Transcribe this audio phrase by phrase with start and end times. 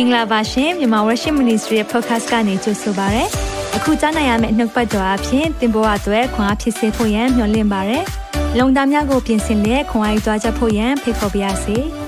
[0.00, 3.24] င်္ဂလာပါရှင်မြန်မာ Worship Ministry ရဲ့ podcast ကနေကြိုဆိုပါရစေ။
[3.76, 7.98] အခုကြားနိုင်ရမယ့်နှုတ်ပတ်တော်အဖြစ်သင်ပေါ်အပ်ွယ်ခွန်အားဖြစ်စေဖို့ယံမျှဝင့်ပါရစေ။
[8.58, 11.76] လုံတာများကိုပြင်ဆင်လက်ခွန်အားယူကြားချက်ဖို့ယံဖိတ်ခေါ်ပါရစေ။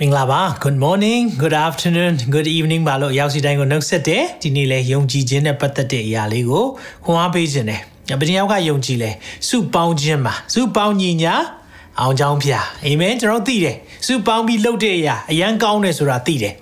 [0.00, 6.64] မင်္ဂလာပါ good morning good afternoon good evening ပါလို့ရောက်စီတိုင်းကိုနှုတ်ဆက်တယ်ဒီနေ့လဲယုံကြည်ခြင်းနဲ့ပတ်သက်တဲ့အရာလေးကို
[7.04, 7.80] ခွန်အားပေးခြင်းတယ်
[8.20, 9.10] ဘယ်တယောက်ကယုံကြည်လဲ
[9.48, 11.34] စုပေါင်းခြင်းမှာစုပေါင်းညီညာ
[12.00, 13.76] အောင်ချောင်းဖျားအာမင်ကျွန်တော်သိတယ်
[14.06, 16.54] စုပေါင်းပြီးလှုပ်တဲ့အရာအရန်ကောင်းတယ်ဆိုတာသိတယ်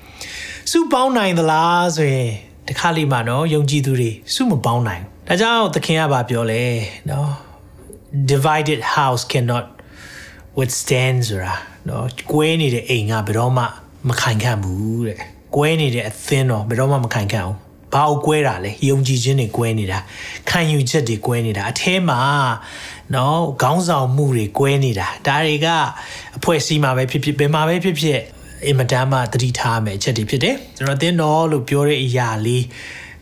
[0.71, 2.31] စုပေါင်းနိုင်သလားဆိုရင်
[2.69, 6.63] တခါလေးမှနော်ယုံကြည်သူတွေစုမပေါင်းနိုင်ဒါကြောင့်သခင်ကပါပြောလဲ
[7.11, 7.31] နော်
[8.33, 9.67] divided house cannot
[10.59, 11.55] withstand ဆိုတာ
[11.89, 13.65] နော်ကွဲနေတဲ့အိမ်ကဘယ်တော့မှ
[14.09, 15.19] မခိုင်ခံ့ဘူးတဲ့
[15.57, 17.57] ကွဲနေတဲ့အသင်းတော့ဘယ်တော့မှမခိုင်ခံ့ဘူး
[17.95, 19.99] ဘာကိုကွဲတာလဲယုံကြည်ခြင်းတွေကွဲနေတာ
[20.51, 22.21] ခံယူချက်တွေကွဲနေတာအထဲမှာ
[23.15, 25.69] နော်ခေါင်းဆောင်မှုတွေကွဲနေတာဒါတွေက
[26.37, 28.21] အဖွဲ့အစည်းမှာပဲဖြစ်ဖြစ်ဘယ်မှာပဲဖြစ်ဖြစ်
[28.67, 32.65] အင်မတန်မှတတိထားမယ်အချက်တွေဖြစ်တယ်ကျွန်တော်အသင်းတော်လို့ပြောတဲ့အရာလေး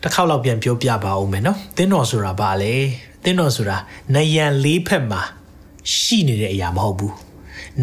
[0.01, 2.73] တစ်ခေါက်လောက်ပြန်ပြောပြပါဦးမယ်နော်အသင်းတော်ဆိုတာဘာလဲ
[3.19, 3.77] အသင်းတော်ဆိုတာ
[4.15, 5.21] နယံလေးဖက်မှာ
[5.97, 7.15] ရှိနေတဲ့အရာမဟုတ်ဘူး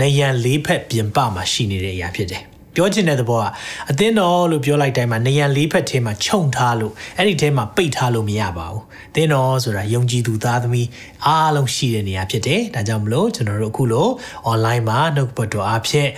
[0.01, 2.43] နယံလေးဖက်ပြင်ပမှာရှိနေတဲ့အရာဖြစ်တယ်
[2.75, 3.45] ပြောချင်တဲ့သဘောက
[3.91, 8.83] အသင်းတော်လို့ပြောလိုက်တိုင်းမှာနေရန်လေးဖက်ထဲမှာခြုံထားလို့အဲ့ဒီထဲမှာပိတ်ထားလို့မရပါဘူး။
[9.15, 10.89] သင်းတော်ဆိုတာယုံကြည်သူသားသမီး
[11.27, 14.09] အားလုံးရှိတဲ့နေရာဖြစ်တယ်။ဒါကြောင့်မလို့ကျွန်တော်တို့အခုလို
[14.53, 16.09] online မှာနှုတ်ပတ်တော်အဖြစ်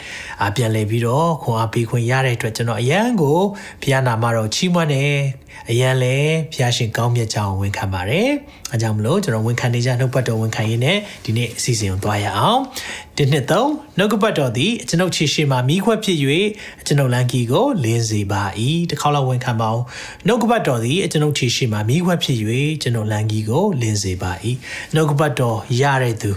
[0.44, 3.38] အပြန်လည်ပြီးတော့ခွန်အားပေးခွင့်ရတဲ့အတွက်ကျွန်တော်အရန်ကို
[3.82, 5.18] ဘုရားနာမတော်ချီးမွမ်းတယ်။
[5.70, 8.30] အရန်လည်းဘုရားရှင်ကောင်းမြတ်ကြောင်းဝန်ခံပါတယ်။
[8.72, 12.60] အဲကြောင့်မလို့ကျွန်တော်ဝန်ခံနေကြနှုတ်ပတ်တော်ဝန်ခံရင်းနဲ့ဒီနေ့အစီအစဉ်ကိုသွားရအောင်။
[13.16, 16.18] ဒီနှစ်သုံးနှုတ်ပတ်တော်သည်ကျွန်ုပ်ခြေရှိမှမိခွက်ဖြစ်၍
[16.86, 18.42] ကျွန်ုပ်လန်ကီကိုလင်းစေပါ၏။
[18.90, 19.82] တစ်ခေါက်လောက်ဝန်ခံပါအောင်။
[20.26, 22.38] နှုတ်ပတ်တော်သည်ကျွန်ုပ်ခြေရှိမှမိခွက်ဖြစ်၍
[22.82, 24.32] ကျွန်ုပ်လန်ကီကိုလင်းစေပါ၏။
[24.94, 26.30] နှုတ်ပတ်တော်ရတဲ့သူ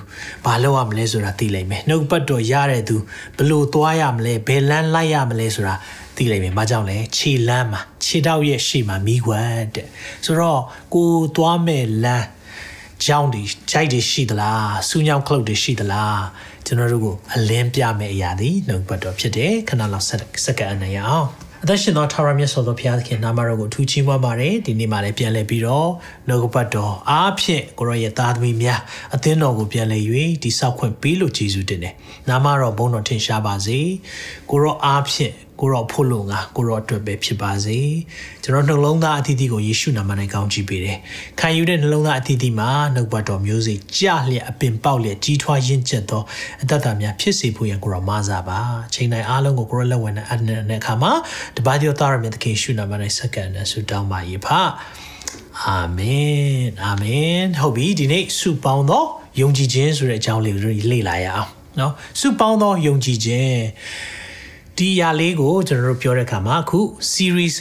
[0.45, 2.95] ဘာလုပ်ရမလဲဆိုတာသိလိမ့်မယ်။နှုတ်ပတ်တော်ရတဲ့သူ
[3.37, 5.75] ဘယ်လိုသွားရမလဲဘယ်လမ်းလိုက်ရမလဲဆိုတာ
[6.17, 9.87] သိလိမ့်မယ်။ဘာကြောင့်လဲခြေလမ်းမှာခြေတောက်ရဲ့ရှေ့မှာမိခွက်တဲ့။
[10.25, 10.61] ဆိုတော့
[10.93, 12.27] ကိုသွားမဲ့လမ်း
[13.05, 13.41] ကြောင်းဒီ
[13.71, 16.21] ဂျိုက်တွေရှိသလားစူးညောင်းခလုတ်တွေရှိသလား
[16.65, 20.05] ကျွန်တော်တို့ကိုအလင်းပြမယ့်အရာဒီနှုတ်ပတ်တော်ဖြစ်တယ်ခဏလောက်
[20.45, 21.27] စက္ကန့်အနေရအောင်
[21.63, 25.89] အသက်ရှင်သောထာဝရမြတ်စွာသောဘုရားသခင်နာမတော်ကိုအထူးချီးမွမ်းပါတယ်ဒီနေ့မှလည်းပြန်လည်ပြီးတော့
[26.27, 28.81] နှုတ်ပတ်တော်အားဖြင့်ကိုရောရဲ့သားသမီးများ
[29.15, 30.03] အသင်းတော်ကိုပြန်လည်၍
[30.43, 31.95] ဒီဆောက်ခွင့်ပေးလို့ယေရှုတင်တယ်
[32.29, 33.79] နာမတော်ဘုန်းတော်ထင်ရှားပါစေ
[34.49, 37.79] ကိုရောအားဖြင့် ကိုရောဖို့လို့ငါကိုရောအတွက်ပဲဖြစ်ပါစေ
[38.43, 40.97] ကျွန်တော်နှလုံးသားအသီးသီးကိုယေရှုနာမ၌ကောင်းချီးပေးတယ်
[41.39, 46.23] ခံယူတဲ့နှလုံးသားအသီးသီးမှာနှုတ်ဘတော်မျိုးစေ့ကြလျက်အပင်ပေါက်လျက်ကြီးထွားရင့်ကျက်သော
[46.61, 48.59] အတ္တများဖြစ်စေဖို့ရန်ကိုရောမဆာပါ
[48.93, 51.11] ချိန်တိုင်းအားလုံးကိုကိုရောလက်ဝင်တဲ့အနန္တနဲ့အခါမှာ
[51.57, 54.61] တပါးသောသားရမြတ်သခင်ယေရှုနာမ၌စက္ကန့်နဲ့ဆုတောင်းပါ၏ဖာ
[55.63, 59.03] အာမင်အာမင်ဟုတ်ပြီဒီနေ့ဆုပေါင်းသော
[59.39, 63.57] ယုံကြည်ခြင်းဆိုတဲ့အကြောင်းလေးကိုလေ့လာရအောင်နော်ဆုပေါင်းသောယုံကြည်ခြင်း
[64.76, 66.80] ဒီအရာလေးကိုကျွန်တော်တို့ပြောတဲ့အခါမှာအခု
[67.12, 67.56] series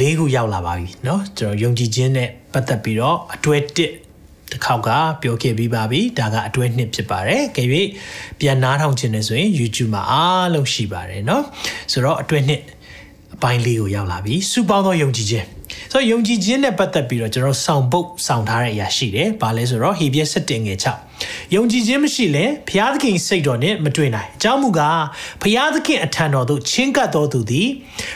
[0.00, 3.90] ၄ခုရောက်လာပါပြီเนาะကျွန်တော်ယုံကြည်ခြင်းနဲ့ပတ်သက်ပြီးတော့အတွဲ1တစ်
[4.64, 4.90] ခေါက်က
[5.22, 7.70] ပြောခဲ့ပြီးပါပြီဒါကအတွဲနှစ်ဖြစ်ပါတယ်ကြည့်၍
[8.40, 11.42] ပြန်နားထောင်ခြင်းနဲ့ဆိုရင် YouTube မှာအားလုံးရှိပါတယ်เนาะ
[11.92, 12.62] ဆိုတော့အတွဲနှစ်
[13.34, 15.46] အပိုင်းလေးကိုရောက်လာပြီစုပေါင်းသောယုံကြည်ခြင်း
[15.91, 25.01] ဆိုတော့ယုံကြည်ခြင်းနဲ့ပတ်သက်ပြီးတော့ကျွန်တော်ဆောင်ပုတ်ဆောင်ထားတဲ့အရာရှိတယ်။ဘာလဲဆိုတော့ဟေပြက်7ငယ်6ယုံကြည်ခြင်းမရှိရင်ဘုရားသခင်စိတ်တော်နဲ့မတွေ့နိုင်။အကြောင်းမူကား
[25.41, 27.69] ဘုရားသခင်အထံတော်သို့ချင်းကပ်တော်သူသည်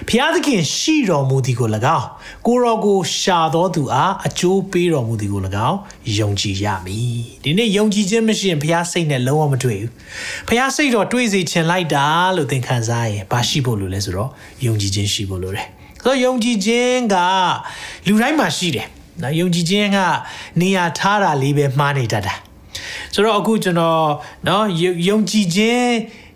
[0.08, 2.08] ဘုရားသခင်ရှိတော်မူသည်ကို၎င်း
[2.48, 5.78] ကိုရောကိုရှာတော်သူအားအကျိုးပေးတော်မူသည်ကို၎င်း
[6.20, 9.92] ယုံကြည်ရမည်။ဒီနေ့ယုံကြည်ခြင်းမရှိရင်ဘုရားစိတ်နဲ့လုံးဝမတွေ့ဘူး။
[10.48, 12.06] ဘုရားစိတ်တော်တွေ့စေချင်လိုက်တာ
[12.36, 14.30] လို့သင်ခံစားရင်ဘာရှိဖို့လို့လဲဆိုတော့
[14.66, 15.68] ယုံကြည်ခြင်းရှိဖို့လိုတယ်။
[16.05, 17.17] ဆိုယုံကြည်ခြင်းက
[18.06, 18.87] လူတိုင်းမှာရှိတယ်
[19.22, 19.99] နော်ယုံကြည်ခြင်းက
[20.61, 22.34] နေရာထားတာလေးပဲမှားနေတတ်တာ
[23.15, 24.06] ဆိုတော့အခုကျွန်တော်
[24.49, 24.67] နော်
[25.09, 25.91] ယုံကြည်ခြင်း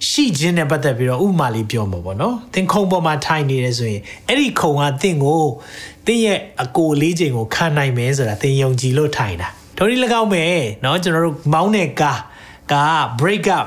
[0.08, 5.42] ရှိခြင်းနဲ့ပတ်သက်ပြီးတော့ဥပမာလေးပြောမှာပေါ့နော်သင်ခုံပေါ်မှာထိုင်နေတယ်ဆိုရင်အဲ့ဒီခုံကသင်ကို
[6.06, 10.44] သင်ရဲ့အကိုလေးချိန်ကိုခံနိုင်မယ်ဆိုတာသင်ယုံကြည်လို့ထိုင်တာတို့ဒီ၎င်းပဲ
[10.82, 12.20] เนาะကျွန်တော်တို့မောင်းတဲ့ကား
[12.72, 13.67] ကား break up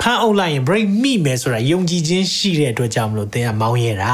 [0.00, 4.12] ဖမ်းအုပ်လိုက်ရင် break မိမယ်ဆိုတာယုံကြည်ခြင်းရှိတဲ့အတွက်ကြောင့်မလို့သင်ကမောင်းရတာ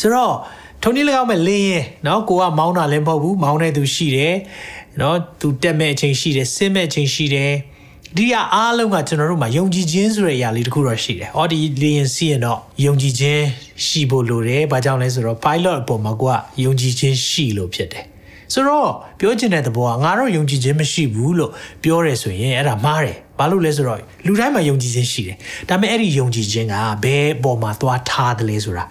[0.00, 0.34] ဆိုတော့
[0.82, 4.34] ထုံနည်း၎င်းမဲ့လင်းရင်เนาะကိုကမောင်းတာလည်းမဟုတ်ဘူးမောင်းတဲ့သူရှိတယ်
[4.98, 7.52] เนาะသူတက်မဲ့အချိန်ရှိတယ်ဆင်းမဲ့အချိန်ရှိတယ်
[8.16, 13.42] ဒီကအားလုံးကကျွန်တော်တို့မှာယုံကြည်ခြင်းဆိုတဲ့အရာလေးတခုတော့ရှိတယ်။အော်ဒီလင်းစီရင်တော့ယုံကြည်ခြင်း
[13.86, 16.34] ရှိဖို့လိုတယ်။ဘာကြောင့်လဲဆိုတော့ pilot အပေါ်မှာကိုက
[16.64, 18.04] ယုံကြည်ခြင်းရှိလို့ဖြစ်တယ်။
[18.52, 21.50] ဆိုတော့ပြောချင်တဲ့သဘောကငါတော့ယုံကြည်ခြင်းမရှိဘူးလို့
[21.82, 25.36] ပြောရဲဆိုရင်အဲ့ဒါမှားတယ်။ဘာလို့လဲဆိုတော့လူတိုင်းမှာယုံကြည်ခြင်းရှိတယ်။
[25.68, 26.74] ဒါပေမဲ့အဲ့ဒီယုံကြည်ခြင်းက
[27.04, 28.84] ဘယ်ပေါ်မှာသွားထားတယ်လဲဆိုတာ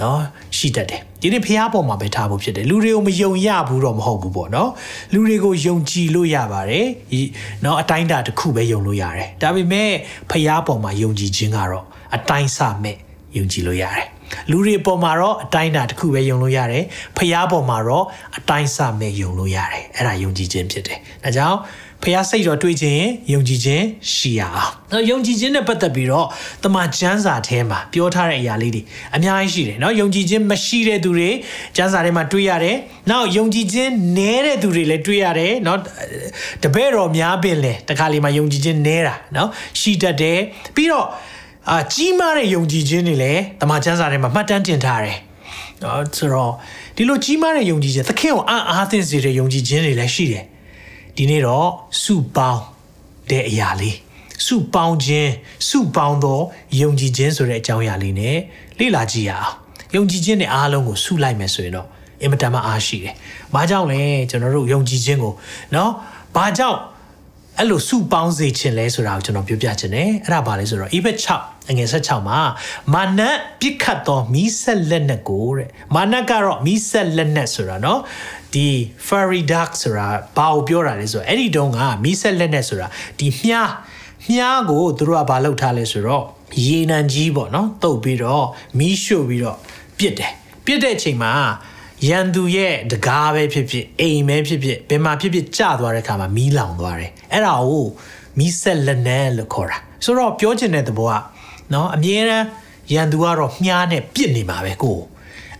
[0.00, 0.20] နော်
[0.56, 4.70] ရှိတတ်တယ်ဒီနေ့ဖះပေါ်မှာပဲထားဖို့ဖြစ်တယ်လူတွေကိုမယုံရဘူးတော့မဟုတ်ဘူးပေါ့နော်
[5.12, 7.20] လူတွေကိုယုံကြည်လို့ရပါတယ်ဒီ
[7.64, 9.90] နော်အတိုင်းတာတစ်ခုပဲယုံလို့ရတယ်ဒါပေမဲ့
[10.30, 11.84] ဖះပေါ်မှာယုံကြည်ခြင်းကတော့
[12.16, 12.96] အတိုင်းစမဲ့
[13.36, 14.06] ယုံကြည်လို့ရတယ်
[14.50, 16.84] လူတွေပေါ်မှာတော့အတိုင်းတာတစ်ခုပဲယုံလို့ရတယ်
[17.16, 18.04] ဖျားပေါ်မှာတော့
[18.38, 21.58] အတိုင်းစမဲ့ယုံလို့ရတယ်အဲ့ဒါယုံကြည်ခြင်းဖြစ်တယ်ဒါကြောင့်
[22.02, 26.26] ဖះစိတ်တော်တွေးခြင်းယုံကြည်ခြင်းရှိရအောင်။နော်ယုံကြည်ခြင်းနဲ့ပတ်သက်ပြီးတော့
[26.64, 28.82] တမန်ကျမ်းစာထဲမှာပြောထားတဲ့အရာလေးတွေ
[29.16, 31.30] အများကြီးရှိတယ်နော်ယုံကြည်ခြင်းမရှိတဲ့သူတွေ
[31.76, 32.76] ကျမ်းစာထဲမှာတွေ့ရတယ်။
[33.10, 35.78] နောက်ယုံကြည်ခြင်းနည်းတဲ့သူတွေလည်းတွေ့ရတယ်နော်
[36.62, 39.48] တပည့်တော်များပင်လေတခါလေမှာယုံကြည်ခြင်းနည်းတာနော်
[39.80, 40.38] ရှိတတ်တယ်
[40.76, 41.06] ပြီးတော့
[41.70, 45.16] အာကြီးမားတဲ့ယုံကြည်ခြင်းတွေလည်းတမန်ကျမ်းစာထဲမှာမှတ်တမ်းတင်ထားတယ်။
[45.82, 46.52] နော်ဆိုတော့
[46.96, 50.44] ဒီလိုကြီးမားတဲ့ယုံကြည်ခြင်းသခင်ကိုအားအားသင့်စေတဲ့ယုံကြည်ခြင်းတွေလည်းရှိတယ်။
[51.16, 51.68] ဒီနေ့တော့
[52.02, 52.62] စုပေါင်း
[53.30, 53.96] တဲ့အရာလေး
[54.46, 55.30] စုပေါင်းခြင်း
[55.68, 56.40] စုပေါင်းသော
[56.80, 58.36] ယုံကြည်ခြင်းဆိုတဲ့အကြောင်းအရာလေးနဲ့
[58.78, 59.54] လေ့လာကြည့်ရအောင်
[59.94, 61.86] ယုံကြည်ခြင်းနဲ့အားလုံးကိုစုလိုက်မယ်ဆိုရင်တော့
[62.22, 63.14] အင်မတန်မှအားရှိတယ်။
[63.54, 65.32] ဘာကြောင့်လဲကျွန်တော်တို့ယုံကြည်ခြင်းကို
[65.74, 65.90] နော်
[66.36, 66.78] ဘာကြောင့်
[67.58, 72.40] အဲ့လိုစုပေါင်းစေခြင်းလဲဆိုတာကိုကျွန်တော်ပြောပြချင်တယ်။အဲ့ဒါဘာလဲဆိုတော့ Ebed 6 အငယ်16မှာ
[72.94, 73.20] မာန
[73.60, 78.00] ပြစ်ခတ်သောမီးဆက်လက်နက်ကိုတဲ့မာနကတော့မီးဆက်လက်နက်ဆိုတာနော်
[78.54, 78.68] ဒီ
[79.06, 82.86] fairy duck ဆိုတာဘာကိုပြောတာလဲဆိုတော့အဲ့ဒီတုန်းကမီးဆက်လက်နက်ဆိုတာ
[83.18, 83.70] ဒီမြား
[84.30, 86.24] မြားကိုသူတို့ကဘာလုပ်ထားလဲဆိုတော့
[86.66, 88.46] ရေနံကြီးပေါ့နော်တုပ်ပြီးတော့
[88.78, 89.56] မီးရှို့ပြီးတော့
[89.98, 90.32] ပြစ်တယ်
[90.64, 91.32] ပြစ်တဲ့အချိန်မှာ
[92.08, 97.86] ရန်သူရဲ့တကားပဲဖြစ်ဖြစ်အိမ်ပဲဖြစ်ဖြစ်ဘယ်မှာဖြစ်ဖြစ်ကျသွားတဲ့ခါမှာမီးလောင်သွားတယ်အဲ့ဒါကို
[98.38, 101.14] မီးဆက်လက်နက်လို့ခေါ်တာဆိုတော့ပြောချင်တဲ့သဘောက
[101.74, 102.46] နော်အမြဲတမ်း
[102.92, 104.98] ရန်သူကတော့မြားနဲ့ပြစ်နေမှာပဲကို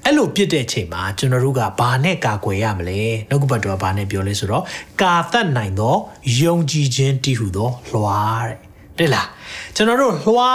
[0.04, 4.64] အဲ့လိုပြစ်တဲ့အချိန်မှာကျွန်တော်တို့ကဘာနဲ့ကာကွယ်ရမလဲနှုတ်ကပတ်တော်ကဘာနဲ့ပြောလဲဆိုတော့
[5.02, 5.96] ကာသက်နိုင်သော
[6.40, 8.56] ယုံကြည်ခြင်းတည်ဟုသောလွှာတဲ့
[8.98, 9.28] တဲ့လား
[9.76, 10.50] ကျွန်တော်တို့လွှာ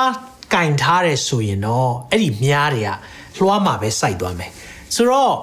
[0.53, 2.89] ကင်ထားတယ်ဆိုရင်တော့အဲ့ဒီမြားတွေက
[3.39, 4.51] လွှာမှာပဲစိုက်သွားမယ်
[4.95, 5.33] ဆိုတော့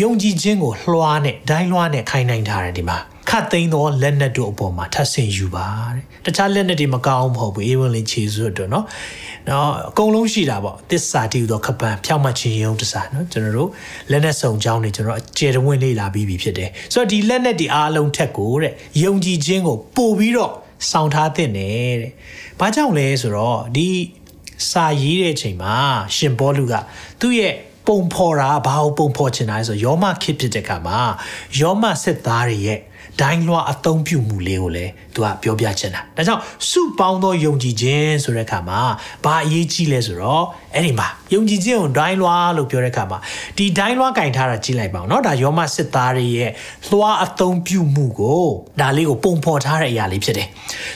[0.00, 3.13] ယုံကြည်ခြင်းကိုလွှာနဲ့ဒိုင်းလွှာနဲ့ခိုင်းနိုင်ထားတယ်ဒီမှာခတ်
[3.52, 8.84] သိမ်းသောလက်နက်တို့အပေါ်မှာထပ်ဆင်ယူပါတဲ့တခြားလက်နက်တွေမကောင်းဘူးမဟုတ်ဘူးအေးဝင်လင်ခြေစွတ်တို့နော်
[9.48, 13.70] နော်အကုန်လုံးရှိတာပေါ့သစ္စာတည်သောခပန်ဖြောက်မှတ်ခြင်းရုံးတစားနော်ကျွန်တော်တို့
[14.10, 18.72] လက်နက်စုံချောင်းတွေကျွန်တော်အကျေတဝင့်လေ့လာပြီးပြီဖြစ်တယ်ဆိုတော့ဒီလက်နက်တွေအားလုံးထက်ကိုတဲ့
[19.02, 20.52] ယုံကြည်ခြင်းကိုပို့ပြီးတော့
[20.90, 21.74] ဆောင်ထားတဲ့တဲ့
[22.60, 23.88] ဘာကြောင့်လဲဆိုတော့ဒီ
[24.70, 25.74] စာရေးတဲ့ချိန်မှာ
[26.16, 26.74] ရှင်ဘောလူက
[27.20, 27.54] သူ့ရဲ့
[27.86, 30.98] ပုံဖော်တာဘာကိုပုံဖော်ချင်တာလဲဆိုတော့ယောမခစ်ဖြစ်တဲ့ကမှာ
[31.60, 32.80] ယောမစစ်သားတွေရဲ့
[33.21, 38.79] ဒိုင်းလွှာအသုံးပြုမှုလေးကိုလည်းသူကပြောပြချင်တာဒါကြောင့်စုပေါင်းသောယုံကြည်ခြင်းဆိုတဲ့အခါမှာ
[39.25, 43.19] ဘာအရေးကြီးလဲဆိုတော့အဲ့ဒီမှာယုံကြည်ခြင်းကိုဒိုင်းလွှာလို့ပြောတဲ့အခါမှာ
[43.57, 46.51] ဒီဒိုင်းလွှာကင်ထားတာကြည့်လိုက်ပါဦးเนาะဒါယောမစစ်သားတွေရဲ့
[46.89, 48.45] လွှာအသုံးပြုမှုကို
[48.81, 50.47] ဒါလေးကိုပုံဖော်ထားတဲ့အရာလေးဖြစ်တယ်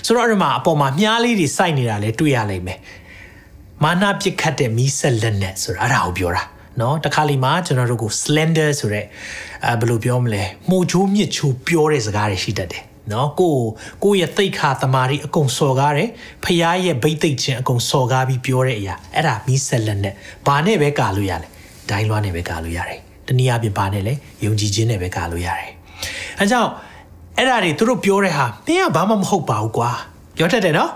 [0.05, 2.79] ဆိုတော့အဲ့ဒီမှာအပေါ်မှာမြားလေးတွေစိုက်နေတာလည်းတွေ့ရလိမ့်မယ်
[3.83, 6.43] မာနပစ်ခတ်တဲ့မီးဆက်လက်နဲ့ဆိုတာအဲ့ဒါကိုပြောတာ
[6.79, 9.05] เนาะတခါလီမှာကျွန်တော်တို့ကို slender ဆိုတဲ့
[9.65, 13.55] အဲဘယ်လိုပြောမလဲမှုချိုးမြစ်ချိုးပြောတဲ့စကားတွေရှိတတ်တယ်နော်ကို
[14.03, 16.09] ကိုရဲ့တိတ်ခါတမာရီအကုန်စော်ကားတယ်
[16.43, 20.13] ဖះရဲ့ဗိတ်သိတ်ချင်းအကုန်စော်ကားပြီးပြောတဲ့အရာအဲ့ဒါမီးဆက်လက်နဲ့
[20.47, 21.47] ဘာနဲ့ပဲကာလို့ရလဲ
[21.89, 25.71] ဒိုင်းလွှားနဲ့ပဲကာလို့ရတယ်တနည်းအားဖြင့်ဘာနဲ့လဲယုံကြည်ခြင်းနဲ့ပဲကာလို့ရတယ်
[26.39, 26.69] အဲကြောင့်
[27.37, 29.89] အဲ့ဒါတွေသူတို့ပြောတဲ့ဟာမင်းကဘာမှမဟုတ်ပါဘူးကွာ
[30.37, 30.91] ပြောတတ်တယ်နော်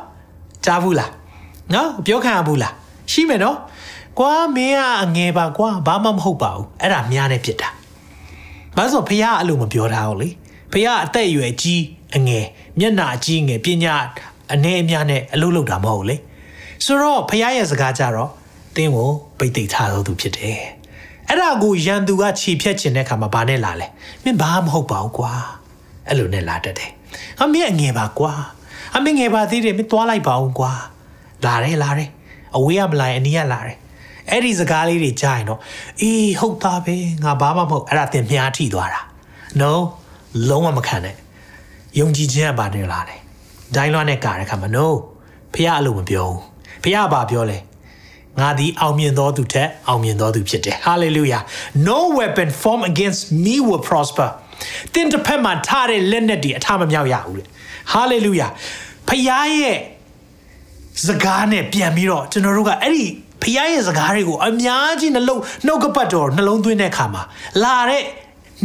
[0.66, 1.12] ကြားဘူးလား
[1.74, 2.74] နော်ပြောခံရဘူးလား
[3.12, 3.58] ရှိမယ်နော်
[4.19, 7.69] ကွာမင်းကအငယ်ပါကွာဘာမှမဟုတ်ပါဘူးအဲ့ဒါများနဲ့ဖြစ်တာ
[8.77, 10.29] ဘာလို့ဖះအဲ့လိုမပြောတာဟုတ်လေ
[10.73, 11.83] ဖះအသက်အရွယ်ကြီး
[12.17, 12.45] အငယ်
[12.79, 13.95] မျက်နာအကြီးငယ်ပညာ
[14.53, 16.17] အနေအများနဲ့အလုပ်လုပ်တာမဟုတ်လေ
[16.85, 18.31] ဆိုတော့ဖះရဲ့စကားကြတော့
[18.77, 20.61] တင်းကိုပိတ်သိထားတော်သူဖြစ်တယ်
[21.29, 23.87] အဲ့ဒါကိုရန်သူကခြေဖြတ်ခြင်းတဲ့ခါမှာဘာနဲ့လာလဲ
[24.25, 25.33] မင်းဘာမဟုတ်ပါဘူးကွာ
[26.09, 26.91] အဲ့လိုနဲ့လာတတ်တယ်
[27.41, 28.33] အမင်းအငယ်ပါကွာ
[28.97, 30.73] အမင်းငယ်ပါသေးတယ်မင်းသွားလိုက်ပါဦးကွာ
[31.45, 32.11] လာတယ်လာတယ်
[32.57, 33.77] အဝေးကမလာရင်အနီးကလာတယ်
[34.31, 35.61] အဲ့ဒီစကားလေးတွေကြားရင်တော့
[36.03, 39.01] အေးဟုတ်သားပဲငါဘာမှမဟုတ်အဲ့ဒါတင်မြားထိသွားတာ
[39.61, 39.73] no
[40.49, 41.17] လုံးဝမခံနဲ့
[41.99, 43.17] ယုံကြည်ခြင်းကဘာနေလာလဲ
[43.75, 44.87] ဒိုင်းလွှားနဲ့ကာတဲ့ခါမှာ no
[45.55, 46.41] ဖះအလိုမပြောဘူး
[46.85, 47.59] ဖះဘာပြောလဲ
[48.41, 51.43] ငါသည်အောင်မြင်သောသူထက်အောင်မြင်သောသူဖြစ်တယ် hallelujah
[51.89, 54.29] no weapon formed against me will prosper
[54.95, 57.45] တင်တစ်ဖက်မှာထားတဲ့လက်နက်တွေအထမမြောက်ရဘူးလေ
[57.93, 58.51] hallelujah
[59.09, 59.79] ဖះရဲ့
[61.07, 63.05] စကားနဲ့ပြန်ပြီးတော့ကျွန်တော်တို့ကအဲ့ဒီ
[63.43, 67.23] ဖះရဲ့စကားတွေကိုအများကြီးနှလုံးနှုတ်ကပတ်တော်နှလုံးသွင်းတဲ့အခါမှာ
[67.63, 68.05] လာတဲ့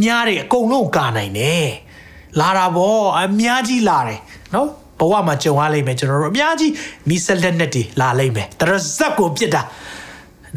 [0.01, 1.69] မြားတွေအကုန်လုံးကာနိုင်တယ်
[2.39, 4.19] လာတာဗောအများကြီးလာတယ်
[4.53, 4.67] နော်
[4.99, 6.71] ဘဝမှာကြုံရလိမ့်မယ်ကျွန်တော်တို့အများကြီး
[7.09, 9.61] မီးဆက်လက်နဲ့တွေလာလိမ့်မယ်တရဇက်ကိုပြစ်တာ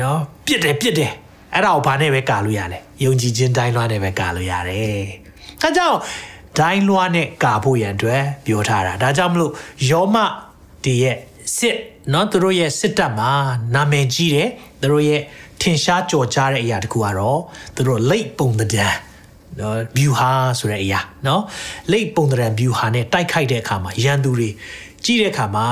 [0.00, 1.12] နော်ပြစ်တယ်ပြစ်တယ်
[1.54, 5.02] အဲ့ဒါကိုဘာနဲ့ပဲကာလို့ရလဲယုံကြည်ခြင်းတိုင်းလွှားနဲ့ပဲကာလို့ရတယ်
[5.62, 5.98] အဲကြောင့်
[6.58, 9.52] ဒိုင်းလွှားနဲ့ကာဖို့ရန်အတွက်ပြောထားတာဒါကြောင့်မလို့
[9.90, 10.16] ယောမ
[10.84, 11.16] တည်ရဲ့
[11.57, 11.75] စစ်
[12.11, 13.31] เนาะသူတို့ရဲ့စစ်တပ်မှာ
[13.75, 14.49] နာမည်ကြီးတယ်
[14.81, 15.21] သူတို့ရဲ့
[15.61, 17.39] ထင်ရှားကြော်ကြားတဲ့အရာတခုကတော့
[17.75, 18.87] သူတို့လိတ်ပုံတံ
[19.59, 21.43] နော် view ဟာဆိုတဲ့အရာနော်
[21.91, 24.49] လိတ်ပုံတံ view ဟာနဲ့တိုက်ခိုက်တဲ့အခါမှာရန်သူတွေ
[25.05, 25.67] ကြီးတဲ့အခါမှာ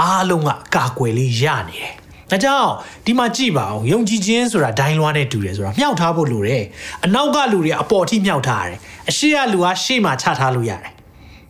[0.00, 1.92] အားလုံးကကာကွယ်လေးရနေတယ်
[2.30, 2.70] ဒါကြောင့်
[3.06, 6.64] ဒီမှာကြည့်ပါအောင်ယုံကြည်ခြင်းဆိုတာဒိုင်းလွှားနဲ့တူတယ်ဆိုတာမြှောက်ထားဖို့လိုတယ်
[7.04, 8.78] အနောက်ကလူတွေကအပေါ်ထိမြှောက်ထားရတယ်
[9.10, 10.90] အရှိကလူကရှေ့မှာချထားလို့ရတယ်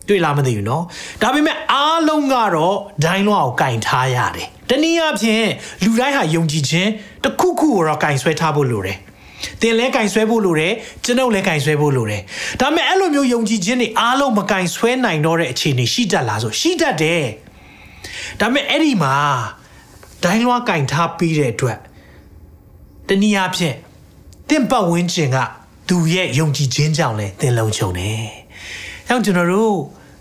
[0.07, 0.83] တွေ့လားမသိဘူးเนาะ
[1.21, 2.75] ဒါပေမဲ့အားလုံးကတော့
[3.05, 5.47] ဒိုင်းလွှားကိုကင်ထားရတယ်တနည်းအားဖြင့်
[5.83, 6.89] လူတိုင်းဟာယုံကြည်ခြင်း
[7.23, 8.97] တစ်ခုခုကိုတော့ကင်ဆွဲထားဖို့လိုတယ်
[9.61, 10.73] တင်လဲကင်ဆွဲဖို့လိုတယ်
[11.03, 12.21] ကျွန်ုပ်လည်းကင်ဆွဲဖို့လိုတယ်
[12.59, 17.23] ဒါပေမဲ့အဲ့လိုမျိုးယုံကြည်ခြင်းတွေအားလုံးမကင်ဆွဲနိုင်တော့တဲ့အခြေအနေရှိတတ်လားဆိုရှိတတ်တယ်
[18.39, 19.15] ဒါပေမဲ့အဲ့ဒီမှာ
[20.23, 21.79] ဒိုင်းလွှားကင်ထားပြီးတဲ့အတွက်
[23.07, 23.75] တနည်းအားဖြင့်
[24.49, 25.37] တင့်ပတ်ဝန်းကျင်က
[25.89, 28.25] သူရဲ့ယုံကြည်ခြင်းကြောင့်လဲသင်လုံခြုံတယ်။
[29.08, 29.76] အဲကြောင့်ကျွန်တော်တို့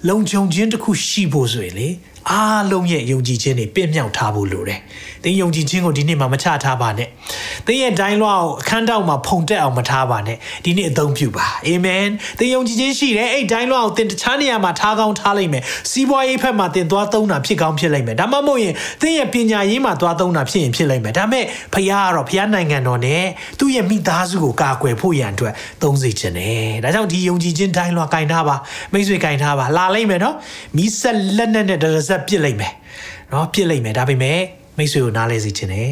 [0.09, 1.87] လုံခြုံခြင်းတစ်ခုရှိဖို့ဆိုရင်လေ
[2.29, 4.79] အားလုံးရဲ့ယုံကြည်ခြင်းတွေပြည့်မြောက်ထားဖို့လိုတယ်။
[5.25, 7.07] သင်ယုံကြည်ခြင်းကိုဒီနေ့မှမချထားပါနဲ့။
[7.67, 12.05] သင်ရဲ့ဒိုင်းလွှားကိုအခန်းတောက်မှာဖုန်တက်အောင်မထားပါနဲ့။ဒီနေ့အသုံးပြုပါ။အာမင်။
[12.39, 23.23] သင်ယုံကြည်ခြင်းရှိတယ်အဲ့ဒိုင်းလွှားကိုသင်တခြားနေရာမှာထားကောင်းထားလိုက်မယ်။စီးပွားရေးဘက်မှာသင်သွားသုံးတာဖြစ်ကောင်းဖြစ်လိုက်မယ်။ဒါမှမဟုတ်ရင်သင်ရဲ့ပညာရေးမှာသွားသုံးတာဖြစ်ရင်ဖြစ်လိုက်မယ်။ဒါပေမဲ့ဖခင်ကတော့ဖခင်နိုင်ငံတော်နဲ့
[23.59, 25.53] သူ့ရဲ့မိသားစုကိုကာကွယ်ဖို့ရန်အတွက်
[25.83, 28.55] သုံးစေခြင်းနဲ့။ဒါကြောင့်ဒီယုံကြည်ခြင်းဒိုင်းလွှားကင်ထားပါ။
[28.93, 30.35] မိတ်ဆွေကင်ထားပါ။လာလိုက်မယ်နော်။
[30.77, 32.73] မီးဆက်လက်နဲ့နဲ့တရဆက်ပြစ်လိုက်မယ်။
[33.31, 35.90] နော်ပြစ်လိုက်မယ်ဒါပေမဲ့ မိတ်ဆွေကိုနားလဲစေခြင်းနဲ့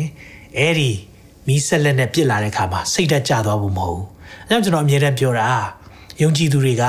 [0.59, 0.91] အဲ့ဒီ
[1.47, 4.07] မီးဆက်လက်နဲ့ပြစ်လာတဲ့အခါမှာစိတ်ဓာတ်ကျသွားဖို့မဟုတ်ဘူး။
[4.47, 5.49] အဲကြောင့်ကျွန်တော်အမြဲတမ်းပြောတာ
[6.23, 6.85] ယုံကြည်သူတွေက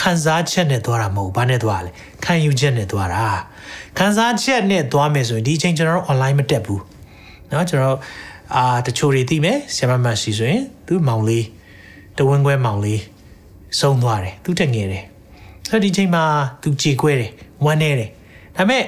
[0.00, 1.90] ခံစားချက်နဲ့သွားတာမဟုတ်ဘာနဲ့သွားလဲ
[2.24, 3.24] ခံယူချက်နဲ့သွားတာ
[3.98, 6.82] ခံစားချက်နဲ့သွားမယ်ဆိုရင်ဒီအချိန်ကျွန်တော်တို့ online မတက်ဘူး
[7.48, 7.98] เนาะကျွန်တော်
[8.54, 11.46] အာတချို့တွေသိမယ်ဆရာမမတ်စီဆိုရင်သူမောင်လေး
[12.18, 13.02] တဝင်းခွဲမောင်လေး
[13.80, 15.04] ဆုံးသွားတယ်သူတက်ငယ်တယ်
[15.68, 16.24] ဆိုတော့ဒီချိန်မှာ
[16.62, 17.30] သူကြေခွဲတယ်
[17.64, 18.10] ဝမ်းနေတယ်
[18.56, 18.82] ဒါပေမဲ့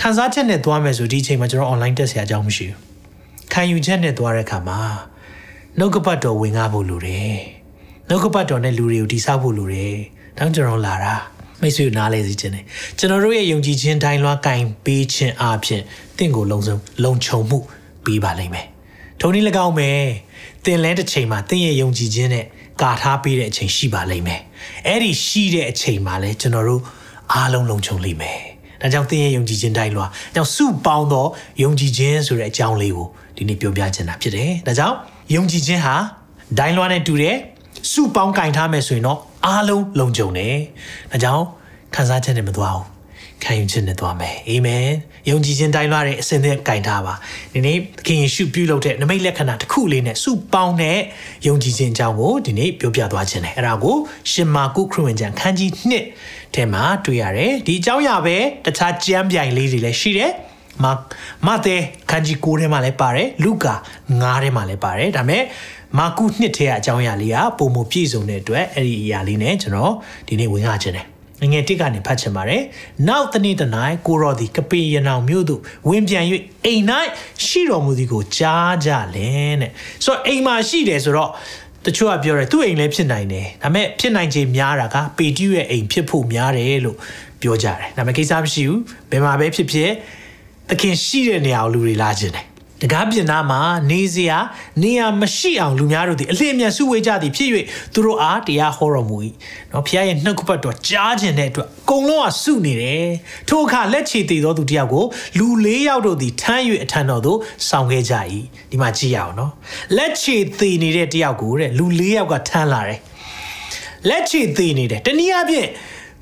[0.00, 2.78] ခံစားချက်နဲ့သွားမယ်ဆိုဒီအချိန်မှာကျွန်တော် online တက်ဆရာအကြောင်းမရှိဘူး
[3.52, 4.80] ခံယူချက်နဲ့သွားတဲ့အခါမှာ
[5.78, 7.36] နှုတ်ကပတ်တော်ဝင်ကားဖို့လိုတယ်
[8.08, 9.96] နှုတ်ကပတ်တော်နဲ့လူတွေကိုတိဆောက်ဖို့လိုတယ်။
[10.38, 11.14] တောင်းကျွန်တော်လာတာ
[11.60, 12.64] မိတ်ဆွေနားလဲစီခြင်းတယ်။
[12.98, 15.82] ကျွန်တော်တို့ရဲ့ယုံကြည်ခြင်းတိုင်းလွှားကင်ပေးခြင်းအပြင်
[16.18, 17.58] တင့်ကိုလုံဆုံးလုံခြုံမှု
[18.04, 18.66] ပေးပါလိမ့်မယ်။
[19.20, 19.88] ထုံနည်း၎င်းပဲ
[20.64, 22.44] တင်လဲတစ်ချိန်မှာတင့်ရဲ့ယုံကြည်ခြင်းနဲ့
[22.82, 24.40] ကာထားပေးတဲ့အချိန်ရှိပါလိမ့်မယ်။
[24.86, 26.82] အဲ့ဒီရှိတဲ့အချိန်မှာလဲကျွန်တော်တို့
[27.32, 28.40] အားလုံးလုံခြုံလိမ့်မယ်။
[28.82, 31.26] ဒါကြောင့်သင်ရဲ့ယုံကြည်ခြင်းတိုင်းလွှာ။ကြောင့်စုပေါင်းသော
[31.62, 33.06] ယုံကြည်ခြင်းဆိုတဲ့အကြောင်းလေးကို
[33.36, 34.96] ဒီနေ့ပြောပြချင်တာဖြစ်တယ်။ဒါကြောင့်
[35.34, 35.96] ယုံကြည်ခြင်းဟာ
[36.58, 37.36] ဒိုင်းလွှာနဲ့တူတယ်။
[37.90, 40.54] စုပေါင်းကင်ထားမယ်ဆိုရင်တော့အားလုံးလုံခြုံတယ်။
[41.12, 41.44] ဒါကြောင့်
[41.94, 42.86] ခံစားချက်နဲ့မသွားဘူး။
[43.44, 44.88] ခံယူခြင်းနဲ့သွားမယ်။အာမင်။
[45.28, 47.14] ယုံကြည်ခြင်းတိုင်းလွှာတဲ့အစဉ်သက်ကင်ထားပါ။
[47.52, 50.98] ဒီနေ့သခင်ယေရှုပြုလုပ်တဲ့နမိတ်လက္ခဏာတစ်ခုလေးနဲ့စုပေါင်းတဲ့
[51.46, 53.96] ယုံကြည်ခြင်းအကြောင်းကိုဒီနေ့ပြောပြသွားခြင်းတယ်။အဲ့ဒါကို
[54.30, 55.70] ရှင်မာကုခရစ်ဝင်ကျမ်းခန်းကြီး
[56.14, 60.32] 1ထဲမှာတွေ့ရတယ်။ဒီအကြောင်းအရာပဲတခြားကြမ်းပြိုင်လေးတွေလည်းရှိတယ်။
[60.84, 60.86] မ
[61.46, 61.76] မဿဲ
[62.10, 63.74] ခန်းကြီး9ထဲမှာလည်းပါတယ်လူကာ
[64.08, 65.44] 9ထဲမှာလည်းပါတယ်ဒါပေမဲ့
[65.98, 69.94] မာကုနှစ်ထဲကအကြောင်းအရာလေးကပုံမပြည့်စုံတဲ့အတွက်အဲ့ဒီအရာလေးနဲ့ကျွန်တော်
[70.28, 71.09] ဒီနေ့ဝင်ရခြင်းတယ်
[71.52, 72.62] ငယ်တစ်ကနေဖတ်ချင်ပါတယ်။
[73.08, 76.24] နောက်တနေ့တနိုင်ကိုရော်ဒီကပေရနောင်မြို့သို့ဝင်ပြန်၍
[76.64, 76.82] အိမ်၌
[77.46, 79.70] ရှိတော်မူသည်ကိုကြားကြလင်တဲ့။
[80.04, 81.30] ဆိုတော့အိမ်မှာရှိတယ်ဆိုတော့
[81.86, 86.96] တချို့ကပြောတယ်သူ့အိမ်လည်းဖြစ်နိုင်တယ်။ဒါပေမဲ့ဖြစ်နိုင်ခြေများတာကပေတိရဲ့အိမ်ဖြစ်ဖို့များတယ်လို့
[87.40, 88.80] ပြောကြတယ်။ဒါပေမဲ့ကိစ္စမရှိဘူး။
[89.10, 89.90] ဘယ်မှာပဲဖြစ်ဖြစ်
[90.68, 92.46] သခင်ရှိတဲ့နေရာကိုလူတွေလာခြင်းတယ်
[92.82, 93.60] တကားပြင်သားမှာ
[93.90, 94.38] နေစရာ
[94.82, 97.50] နေရာမရှိအောင်လူများတို့သည်အလင်းအမြန်စုဝေးကြသည်ဖြစ်၍
[97.94, 99.16] သူတို့အားတရားဟောတော်မူ၏
[99.72, 103.10] နော်ဖခင်ရဲ့နှုတ်ကပတ်တော်ကြားခြင်းတဲ့အတွက်အကုန်လုံးကစုနေတယ်
[103.48, 105.04] ထိုအခါလက်ချေတည်သောသူတယောက်ကို
[105.38, 108.14] လူ၄ယောက်တို့သည်ထမ်း၍အထံတော်သို့ဆောင်ခဲ့ကြ၏
[108.70, 109.52] ဒီမှာကြည့်ရအောင်နော်
[109.96, 113.00] လက်ချေတည်နေတဲ့တယောက်ကိုတဲ့လူ၄ယောက်ကထမ်းလာတယ်
[114.08, 115.68] လက်ချေတည်နေတယ်တနည်းအားဖြင့်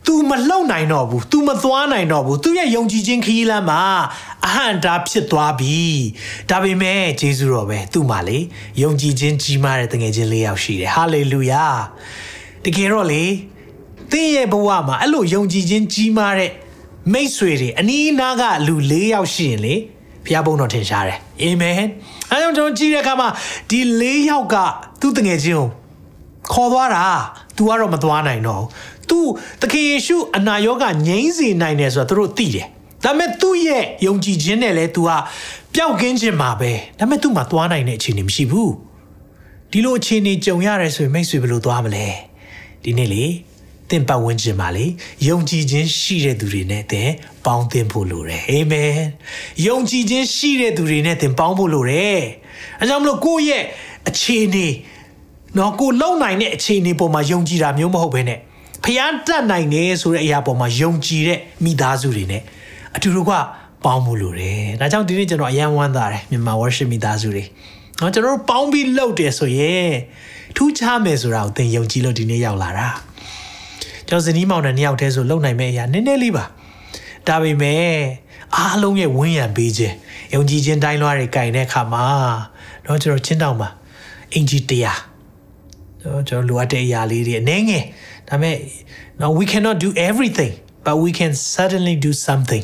[0.05, 3.81] तू မလှုပ်နိုင်တော့ဘူး तू မသွားနိုင်တော့ဘူး तू ရဲ့ယုံကြည်ခြင်းခရီးလမ်းမှာ
[4.47, 5.81] အဟံတာဖြစ်သွားပြီ
[6.49, 8.37] ဒါပေမဲ့ဂျေဇုတော်ပဲသူ့မှာလေ
[8.81, 11.65] ယုံကြည်ခြင်းကြီးမားတဲ့တငယ်ချင်း၄ယောက်ရှိတယ်ဟာလေလုယာ
[12.65, 13.23] တကယ်တော့လေ
[14.11, 16.51] သင်ရဲ့ဘဝမှာအဲ့လိုယုံကြည်ခြင်းကြီးမားတဲ့
[17.13, 19.75] မိတ်ဆွေတွေအနီးနားကလူ၄ယောက်ရှိရင်လေ
[20.25, 21.75] ဘုရားဘုန်းတော်ထင်ရှားတယ်အာမင်
[22.31, 23.29] အဲကြောင့်ကျွန်တော်ကြည့်တဲ့အခါမှာ
[23.69, 24.55] ဒီ၄ယောက်က
[25.01, 25.67] သူ့တငယ်ချင်းကို
[26.53, 27.05] ခေါ်သွားတာ
[27.57, 28.63] तू ကတော့မသွားနိုင်တော့
[29.10, 29.20] သူ
[29.60, 32.66] သခင်ယေရှုအနာရောဂါငြိမ်းစေနိုင်တယ်ဆိုတော့သူတို့သိတယ်
[33.04, 35.10] ဒါပေမဲ့သူ့ရဲ့ယုံကြည်ခြင်းနဲ့လဲ तू က
[35.74, 38.72] ပျောက်ကင်းခြင်းမှာပဲဒါပေမဲ့ तू မှာသွားနိုင်တဲ့အခြေအနေမရှိဘူး
[39.70, 42.06] ဒီလိုအခြေအနေကြုံရတယ်ဆိုရင်မိတ်ဆွေဘယ်လိုသွားမလဲ
[42.82, 43.24] ဒီနေ့လေ
[43.90, 44.86] သင်ပတ်ဝန်းကျင်မှာလေ
[45.28, 47.10] ယုံကြည်ခြင်းရှိတဲ့သူတွေနဲ့သင်
[47.46, 48.94] ပေါင်းသင်ဖို့လိုတယ်အာမင်
[49.66, 52.20] ယုံကြည်ခြင်းရှိတဲ့သူတွေနဲ့သင်ပေါင်းဖို့လိုတယ်
[52.80, 53.62] အဲကြောင့်မလို့ကိုယ့်ရဲ့
[54.08, 54.66] အခြေအနေ
[55.58, 58.38] နော်ကိုလုံနိုင်တဲ့အခြေအနေပေါ်မှာယုံကြည်တာမျိုးမဟုတ်ဘဲနဲ့
[58.88, 62.38] ဖျားတတ်နိုင်တယ်ဆိုတဲ့အရာပေါ်မှာယုံကြည်တဲ့မိသားစုတွေ ਨੇ
[62.96, 63.30] အတူတူက
[63.84, 67.44] ပေါင်းဖို့လိုတယ်။ဒါကြောင့်ဒီနေ့ကျွန်တော်အရန်ဝမ်းသာတယ်မြန်မာ worship မိသားစုတွေ။
[68.00, 69.92] နော်ကျွန်တော်တို့ပေါင်းပြီးလုပ်တယ်ဆိုရင်
[70.56, 72.88] ထူးခြားမယ်ဆိုတာကိုသင်ယုံကြည်လို့ဒီနေ့ရောက်လာတာ။
[74.08, 76.44] ကျွန်တော်ဇနီးမောင်နှံနှစ်ယောက်တည်းဆိုလုပ်နိုင်မယ့်အရာနည်းနည်းလေးပါ။
[77.28, 77.82] ဒါပေမဲ့
[78.56, 79.94] အားလုံးရဲ့ဝန်းရံပေးခြင်း
[80.34, 82.04] ယုံကြည်ခြင်းတိုင်းလွှားတွေကင်တဲ့အခါမှာ
[82.86, 83.68] နော်ကျွန်တော်ချင်းတောင်မှာ
[84.34, 85.00] အင်ဂျီတရား
[86.02, 87.84] နော်ကျွန်တော်လိုအပ်တဲ့အရာလေးတွေအနည်းငယ်
[88.29, 88.57] ဒါပေမဲ့
[89.21, 90.53] no we cannot do everything
[90.85, 92.63] but we can certainly do something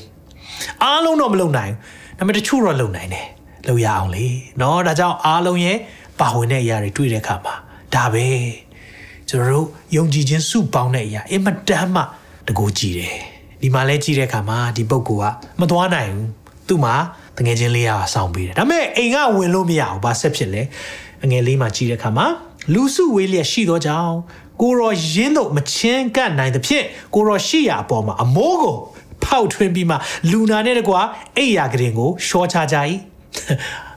[0.83, 1.73] အားလုံးတော့မလုပ်နိုင်
[2.17, 3.27] ဘူးဒါပေမဲ့တချို့တော့လုပ်နိုင်တယ်
[3.67, 4.25] လုပ်ရအောင်လေ
[4.57, 5.77] เนาะဒါကြောင့်အားလုံးရဲ့
[6.19, 7.55] ပါဝင်တဲ့အရာတွေတွေ့တဲ့အခါမှာ
[7.95, 8.27] ဒါပဲ
[9.29, 12.01] ကျွန်တော်တို့ယုံကြည်ခြင်းစုပေါင်းတဲ့အရာအင်မတန်မှ
[12.47, 13.17] တကူကြည့်တယ်
[13.61, 16.27] ဒီမှာလဲကြည့်တဲ့အခါမှာဒီပုဂ္ဂိုလ်ကမသွားနိုင်ဘူး
[16.67, 16.95] သူ့မှာ
[17.37, 20.61] တငယ်ချင်းလေးယောက်ဆောင်ပေးတယ်ဒါပေမဲ့အိမ်ကဝင်လို့မရဘူးဘာဆက်ဖြစ်လဲ
[21.23, 22.25] အငယ်လေးမှာကြည့်တဲ့အခါမှာ
[22.73, 24.13] လူစုဝေးလျက်ရှိသောကြောင့်
[24.60, 26.84] ကိုရောရင်းတို့မချင်းကပ်နိုင်သဖြင့်
[27.14, 28.76] ကိုရောရှိရအပေါ်မှာအမိုးကို
[29.24, 29.96] ဖောက်ထွင်းပြီးမှ
[30.30, 31.00] လူနာနဲ့တကွာ
[31.36, 32.76] အိယာကရင်ကိုရှော့ချကြ၏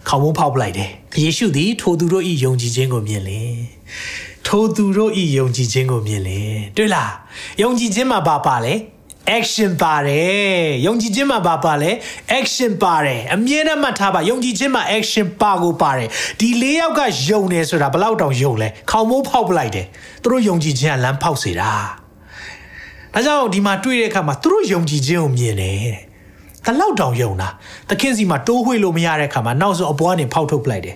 [0.07, 0.89] ခေါင်းမဖောက်ပလိုက်တယ်
[1.23, 3.41] ယေရှုသည်ထိုသူတို့၏ယုံကြည်ခြင်းကိုမြင်လေ
[4.47, 6.41] ထိုသူတို့၏ယုံကြည်ခြင်းကိုမြင်လေ
[6.77, 7.11] တွေ့လား
[7.61, 8.73] ယုံကြည်ခြင်းမှာဘာပါလဲ
[9.35, 11.91] action ပါတယ်ယုံကြည်ခြင်းမှာဘာပါလဲ
[12.39, 19.85] action ပါတယ်အမြဲတမ်းမှတ်ထားပါယုံကြည်ခြင်းမှာ action ပါကိုပါတယ်ဒီ၄ယောက်ကယုံနေဆိုတာဘယ်လောက်တောင်ယုံလဲခေါင်းမိုးဖောက်ပလိုက်တယ်
[20.21, 21.71] သူတို့ယုံကြည်ခြင်းကလမ်းဖောက်စေတာ
[23.13, 25.95] ဒါကြောင့်ဒီမှာတွေ့တဲ့အခါမှာသူတို့ယုံကြည်ခြင်းကိုမြင်တယ်
[26.65, 27.49] တလောက်တောင်ယုံတာ
[27.89, 30.95] သခင်စီမှာတိုးဝှေ့လို့မရတဲ့အခါမှာနောက်ဆုံးအပေါ်ကနေဖောက်ထုတ်ပလိုက်တယ်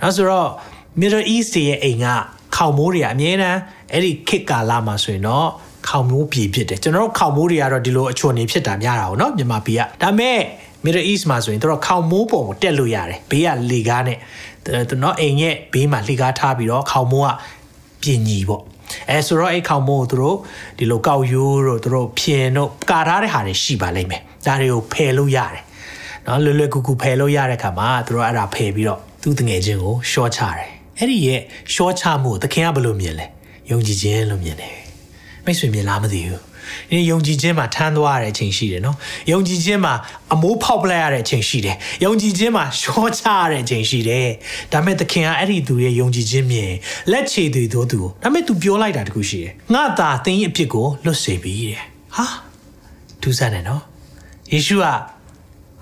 [0.00, 0.48] နောက်ဆိုတော့
[1.00, 2.06] Middle East ရဲ့အိမ်က
[2.56, 3.60] ခေါင်မိုးတွေကအမြဲတမ်း
[3.92, 5.48] အဲ့ဒီခေတ်ကာလမှာဆိုရင်တော့
[5.88, 10.38] ခေါင်မိုးပြည်ဖြစ်တယ်ကျွန်တော်တို့ခေါင်မိုးတွေကတော့ဒီလိုအချွန်နေဖြစ်တာများတာပေါ့နော်မြန်မာပြည်ကဒါမဲ့
[10.84, 14.18] Middle East မှာဆိုရင်တို့ခေါင်မိုးပုံကိုတက်လို့ရတယ်ဘေးကလေကားနဲ့
[14.64, 17.28] သူတို့အိမ်ရဲ့ဘေးမှာလေကားထားပြီးတော့ခေါင်မိုးက
[18.02, 18.62] ပြင်ညီပေါ့
[19.10, 20.36] အဲဆိုတော့အဲ့ခေါင်မိုးကိုတို့
[20.78, 25.62] ဒီလိုကောက်ရိုးတို့တို့ဖြင်တို့ကာထားတဲ့ဟာတွေရှိပါလိမ့်မယ်ဒါတွေကိုဖယ်လို့ရတယ်
[26.26, 30.68] နော်လွယ်လွယ်ကူကူဖယ်လို့ရတဲ့ခါမှာတို့အဲ့ဒါဖယ်ပြီးတော့သူ့တငယ်ချင်းကိုရှော့ချတယ်
[30.98, 31.40] အဲ့ဒီရဲ့
[31.74, 33.26] ရှော့ချမှုသခင်ကဘယ်လိုမြင်လဲ
[33.70, 34.89] ယုံကြည်ခြင်းလို့မြင်တယ်
[35.44, 36.40] မိတ်ဆွေမြင်လားမသိဘူး
[36.90, 38.96] ဒီယုံကြည်ခြင်းမှာထမ်းသွားရတဲ့အချိန်ရှိတယ်နော်
[39.32, 39.94] ယုံကြည်ခြင်းမှာ
[40.32, 44.28] အမိုးဖောက်ပလိုက်ရတဲ့အချိန်ရှိတယ်ယုံကြည်ခြင်းမှာရှော့ချရတဲ့အချိန်ရှိတယ်
[44.72, 46.72] ဒါမဲ့သခင်ကအဲ့ဒီသူရဲ့ယုံကြည်ခြင်းမြင်
[47.12, 51.82] လက်ချေသူတို့သူဒါမဲ့ तू ပြောလိုက်တာတခုရှိတယ်ငါသာသင်ရဲ့အဖြစ်ကိုလွတ်စေပြီတဲ့
[52.16, 52.26] ဟာ
[53.22, 53.82] ဒူးဆန်တယ်နော်
[54.52, 54.86] ယေရှုက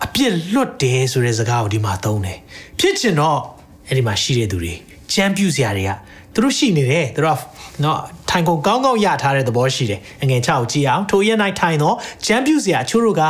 [0.05, 2.39] အပြစ်လွတ်တယ်ဆိုတဲ့စကားကိုဒီမှာသုံးတယ်
[2.81, 3.41] ဖြစ်ချင်တော့
[3.89, 4.75] အဲ့ဒီမှာရှိတဲ့သူတွေ
[5.13, 5.91] ချမ်းပြူစရာတွေက
[6.35, 7.39] သူတို့ရှိနေတယ်သူတို့
[7.85, 13.23] နော် ထိုင်ကုန်ကောင်းကောင်းရထားတဲ့သဘောရှိတယ်အငယ်ချောက်ကြည့်အောင်ထိုရက်၌ထိုင်တော့ချမ်းပြူစရာအချို့တို့က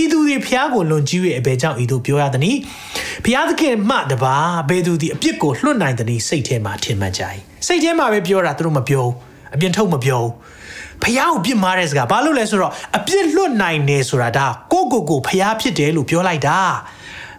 [0.00, 2.58] ဤသူတွေဖျားကိုလွန်ကျူး၍အဘယ်ကြောင့်ဤတို့ပြောရသနည်း
[3.24, 4.36] ဖျားသခင်မှတပါ
[4.68, 7.22] ဘယ်သူဒီအပြစ်ကိုလွတ်နိုင်သနည်းစိတ်ထဲမှာထင်မှတ်ကြ၏
[7.66, 9.06] စိတ်ထဲမှာပဲပြောတာသူတို့မပြော
[9.54, 10.22] အပြင်ထုတ်မပြော
[11.02, 16.58] ဖះကိုပြစ်မားတဲ့စကားဘာလို့လဲဆိုတော့အပြစ်လွတ်နိုင်နေဆိုတာဒါကိုကိုကိုဖះဖြစ်တယ်လို့ပြောလိုက်တာ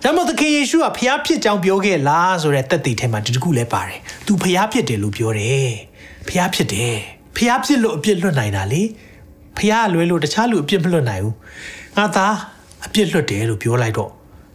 [0.04, 5.72] ဒါမှမဟုတ်သခင်ယေရှုကဖျားဖြစ်ကြောင်းပြောခဲ့လားဆိုတဲ့တက်တည်ထဲမှာဒီတခုလည်းပါတယ်။ तू ဖျားဖြစ်တယ် လို့ပြောတယ်။
[6.30, 6.96] ဖျားဖြစ်တယ်။
[7.38, 8.82] ဖျားဖြစ်လို့အပြစ်လွတ်နိုင်တာလေ။
[9.58, 11.36] ဖျားလွဲလို့တခြားလူအပြစ်မလွတ်နိုင်ဘူး။
[11.98, 12.36] ငါသား
[12.86, 14.12] အပြစ်လွတ်တယ်လို့ပြောလိုက်တော့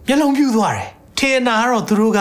[0.06, 2.20] မျက်လုံးပြူသွားတယ်။ထေနာကတော့သူတို့က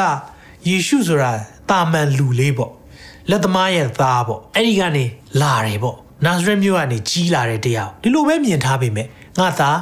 [0.68, 1.32] ယေရှုဆိုတာ
[1.70, 2.72] တာမန်လူလေးပေါ့။
[3.30, 5.06] လက်သမားရဲ့သားပေါ့။အဲ့ဒီကနေ
[5.42, 9.08] လာတယ်ပေါ့။နာဇရက်မြို့ကနေကြီးလာတဲ့တရားဒီလိုပဲမြင်ထားပေမဲ့
[9.40, 9.78] ငါသား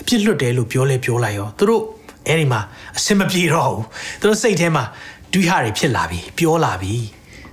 [0.00, 1.82] အပြစ်လွတ်တယ်လို့ပြောလဲပြောလိုက်ရောသူတို့
[2.26, 2.60] အဲ့ဒီမှာ
[2.96, 3.84] အစင်မပြေတော့ဘူး
[4.20, 4.84] သူတို့စိတ်ထဲမှာ
[5.32, 6.94] ဒွိဟတွေဖြစ်လာပြီပြောလာပြီ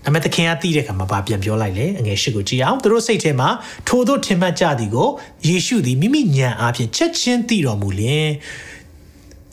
[0.08, 3.50] ဒါပေမဲ့သခင်ကသိတဲ့အခါမှာဘာပြန်ပြောလိုက်လဲအငယ်ရှိကိုကြည့်အောင်သူတို့စိတ်ထဲမှာ
[3.88, 5.10] ထိုတို့ထင်မှတ်ကြသည်ကို
[5.48, 8.30] ယေရှုသည်မိမိညံအားဖြင့်ချက်ချင်းသိတော်မူလျင်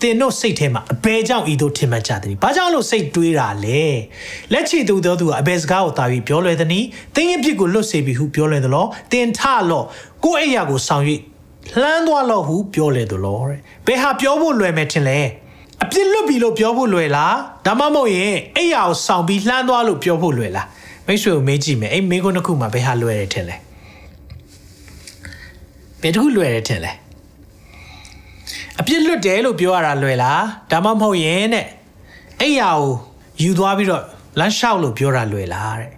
[0.00, 3.82] တင်တို့စိတ်ထဲမှာအဘယ်ကြောင့်ဤတို့ထင်မှတ်ကြသည်ဘာကြောင့်လို့စိတ်တွေးတာလဲ
[4.52, 6.84] လက်ချေသူသောသူကအဘယ်စကားကိုတာပြီးပြောလွယ်သည်။
[7.16, 9.40] တင်းရဲ့ပြစ်ကိုလွတ်စေပြီဟုပြောလွယ်သလား။တင်ထ
[9.70, 9.86] လော့
[10.24, 11.04] ကိုယ့်အိယာကိုဆောင်၍
[11.80, 15.18] လှမ်းသွားလို့ဟုပြောလေသူလောတဲ့ဘယ်ဟာပြောဖို့လွယ်မယ်ထင်လဲ
[15.84, 20.66] အပြစ်လွတ်ပြီလို့ပြောဖို့လွယ်လားဒါမှမဟုတ်ရင်အဲ့ရအောင်ဆောင်ပြီးလှမ်းသွားလို့ပြောဖို့လွယ်လား
[21.06, 23.56] မိတ်ဆွေကိုမေးကြည့်မယ်အဲ့မေးခွန်းတစ်ခုမှာဘယ်ဟာလွယ်တယ်ထင်လဲ
[26.02, 26.92] ဘယ်တစ်ခုလွယ်တယ်ထင်လဲ
[28.80, 31.66] အပြစ်လွတ်တယ်လို့ပြောရတာလွယ်လားဒါမှမဟုတ်ရင်တဲ့
[32.40, 32.80] အဲ့ရကို
[33.42, 34.02] ယူသွားပြီးတော့
[34.38, 35.90] လမ်းလျှောက်လို့ပြောတာလွယ်လားတဲ့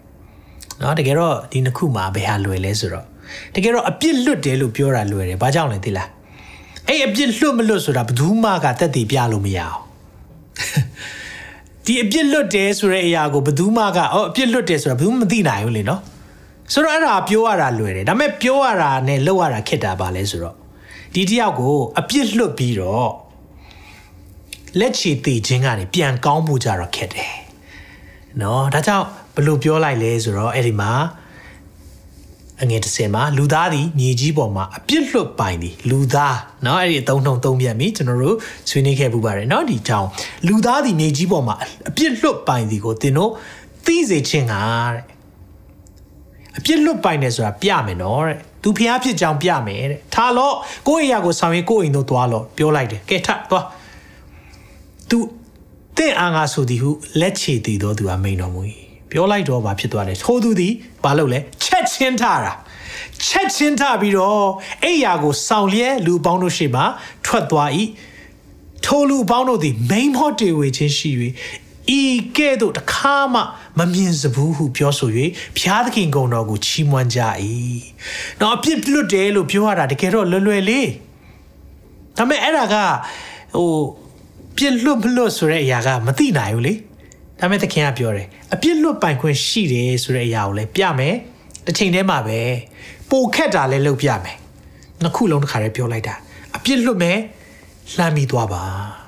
[0.80, 3.06] နော်တကယ်တော့ဒီနှစ်ခုမှာဘယ်ဟာလွယ်လဲဆိုတော့
[3.54, 6.08] တကယ်တော့အပြစ်လွတ်တယ်လို့ပြောတာလွယ်တယ်ဘာကြောင့်လဲသိလား
[6.88, 9.78] အဲ့အပြစ်လွတ်မလွတ်ဆိုတာဘယ်သူမှကတက်တည်ပြလို့မရအောင်
[11.84, 16.00] ဒီအပြစ်လွတ်တယ်ဆိုတဲ့အရာကိုဘယ်သူမှကအော်အပြစ်လွတ်တယ်ဆိုတာဘယ်သူမှမသိနိုင်ဘူးလေနော်
[16.72, 20.54] ဆိုတော့အဲ့ဒါပြောရတာလွယ်တယ်ဒါပေမဲ့ပြောရတာနဲ့လုပ်ရတာခက်တာပါလဲဆိုတော့
[21.14, 23.10] ဒီတယောက်ကိုအပြစ်လွတ်ပြီးတော့
[24.78, 27.34] လက်ချေတည်ခြင်းကနေပြန်ကောင်းမှုကြတော့ခက်တယ်
[28.42, 30.90] နော်ဒါကြောင့်ဘယ်လိုပြောလိုက်လဲဆိုတော့အဲ့ဒီမှာ
[32.61, 38.37] အငယ်30မှာလူသားသည်မြေကြီးပေါ်မှာအပြစ်လွတ်ပိုင်သည်လူသားเนาะအဲ့ဒီအသုံးနှုန်းသုံးပြန်ပြီကျွန်တော်တို့
[38.69, 40.07] ဆွေးနွေးခဲ့ပူပါတယ်เนาะဒီကြောင်
[40.47, 41.55] လူသားသည်မြေကြီးပေါ်မှာ
[41.89, 43.31] အပြစ်လွတ်ပိုင်သည်ကိုသင်တို့
[43.85, 44.61] သိစေခြင်းဟာ
[44.93, 45.03] တဲ့
[46.57, 50.55] အ အပြစ်လွတ်ပိုင်တယ်ဆိုတာပြမယ်နော်တဲ့သူဖျားဖြစ်ကြောင်ပြမယ်တဲ့ထားလို့
[50.87, 53.65] ကိုယ့်အရာကိုဆောင်ရင်ကိုယ့်အိမ်တို့သွားလို့ပြောလိုက်တယ်ကဲထသွား
[55.09, 55.17] သူ
[55.97, 58.61] တင့်အာငါဆိုသည်ဟုလက်ချေတည်တော်သူအမိန်တော်မူ၏
[59.10, 60.72] ပြောလိုက်တော့ဘာဖြစ်သွားလဲထိုးသူသည်
[61.04, 62.52] ဘာလုပ်လဲချက်ချင်းထတာ
[63.24, 64.46] ချက်ချင်းထပြီးတော့
[64.84, 66.82] အိယာကိုစောင့်လျက်လူပေါင်းတို့ရှိမှ
[67.24, 67.70] ထွက်သွား၏
[68.84, 71.10] ထိုလူပေါင်းတို့သည်မိန်မော့တေဝေချင်းရှိ၍
[71.98, 72.02] ဤ
[72.36, 73.40] ကဲ့သို့တခါမှ
[73.78, 75.10] မမြင်စဘူးဟုပြောဆို၍
[75.56, 77.20] ဘုရားသခင်ကုံတော်ကိုချီးမွမ်းကြ၏။
[78.40, 80.86] တော့အပြစ်လွတ်တယ်လို့ပြောရတာတကယ်တော့လွယ်လွယ်လေး။
[82.16, 82.76] ဒါပေမဲ့အဲ့ဒါက
[83.56, 83.70] ဟို
[84.56, 86.74] ပြစ်လွတ်မလွတ်ဆိုတဲ့အရာကမသိနိုင်ဘူးလေ။
[87.40, 91.14] ဒါပေမဲ့သခင်ကပြောတယ်အပြစ်လွတ်ပိုင်ခွင့်ရှိတယ်ဆိုတဲ့အရာကိုလည်းပြမယ်။
[91.66, 92.38] တစ်ချိန်တည်းမှာပဲ
[93.10, 94.36] ပိုခက်တာလည်းလုပ်ပြမယ်။
[95.02, 96.14] နှစ်ခုလုံးတစ်ခါတည်းပြောလိုက်တာ
[96.56, 97.18] အပြစ်လွတ်မယ်
[97.94, 98.64] လှမ်းပြီးသွားပါ။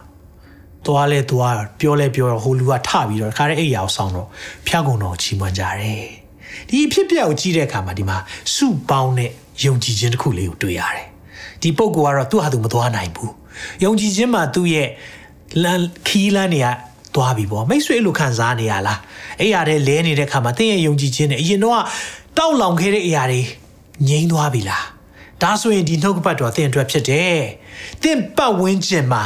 [0.87, 4.29] သွားလဲသွားပြောလဲပြောတော့ဟိုလူကထပြီးတော့ခါတဲ့အိယာကိုဆောင်းတော့
[4.67, 6.07] ဖျောက်ကုန်တော့ချီးမွမ်းကြတယ်
[6.69, 8.19] ဒီအဖြစ်ပြက်ကိုကြည့်တဲ့အခါမှာဒီမှာ
[8.55, 9.31] စုပေါင်းတဲ့
[9.65, 11.07] ယုံကြည်ခြင်းတစ်ခုလေးကိုတွေ့ရတယ်
[11.63, 13.33] ဒီပုံကတော့သူ့ဟာသူမသွားနိုင်ဘူး
[13.85, 14.89] ယုံကြည်ခြင်းမှာသူ့ရဲ့
[15.63, 16.69] လန်ခီးလန်းတွေက
[17.15, 19.01] သွားပြီပေါ့မိတ်ဆွေလိုခံစားနေရလား
[19.41, 21.83] အဲ့ရတဲ့လဲနေတဲ့ခါမှာတင်းရဲ့ယုံကြည်ခြင်းနဲ့အရင်တော့
[22.39, 23.41] တောက်လောင်ခဲ့တဲ့အရာတွေ
[24.09, 24.85] ငြိမ်းသွားပြီလား
[25.43, 27.39] ဒါဆိုရင်ဒီနှုတ်ကပတ်တော်သင်အတွက်ဖြစ်တယ်။
[28.03, 29.23] သင်ပတ်ဝန်းကျင်မှာ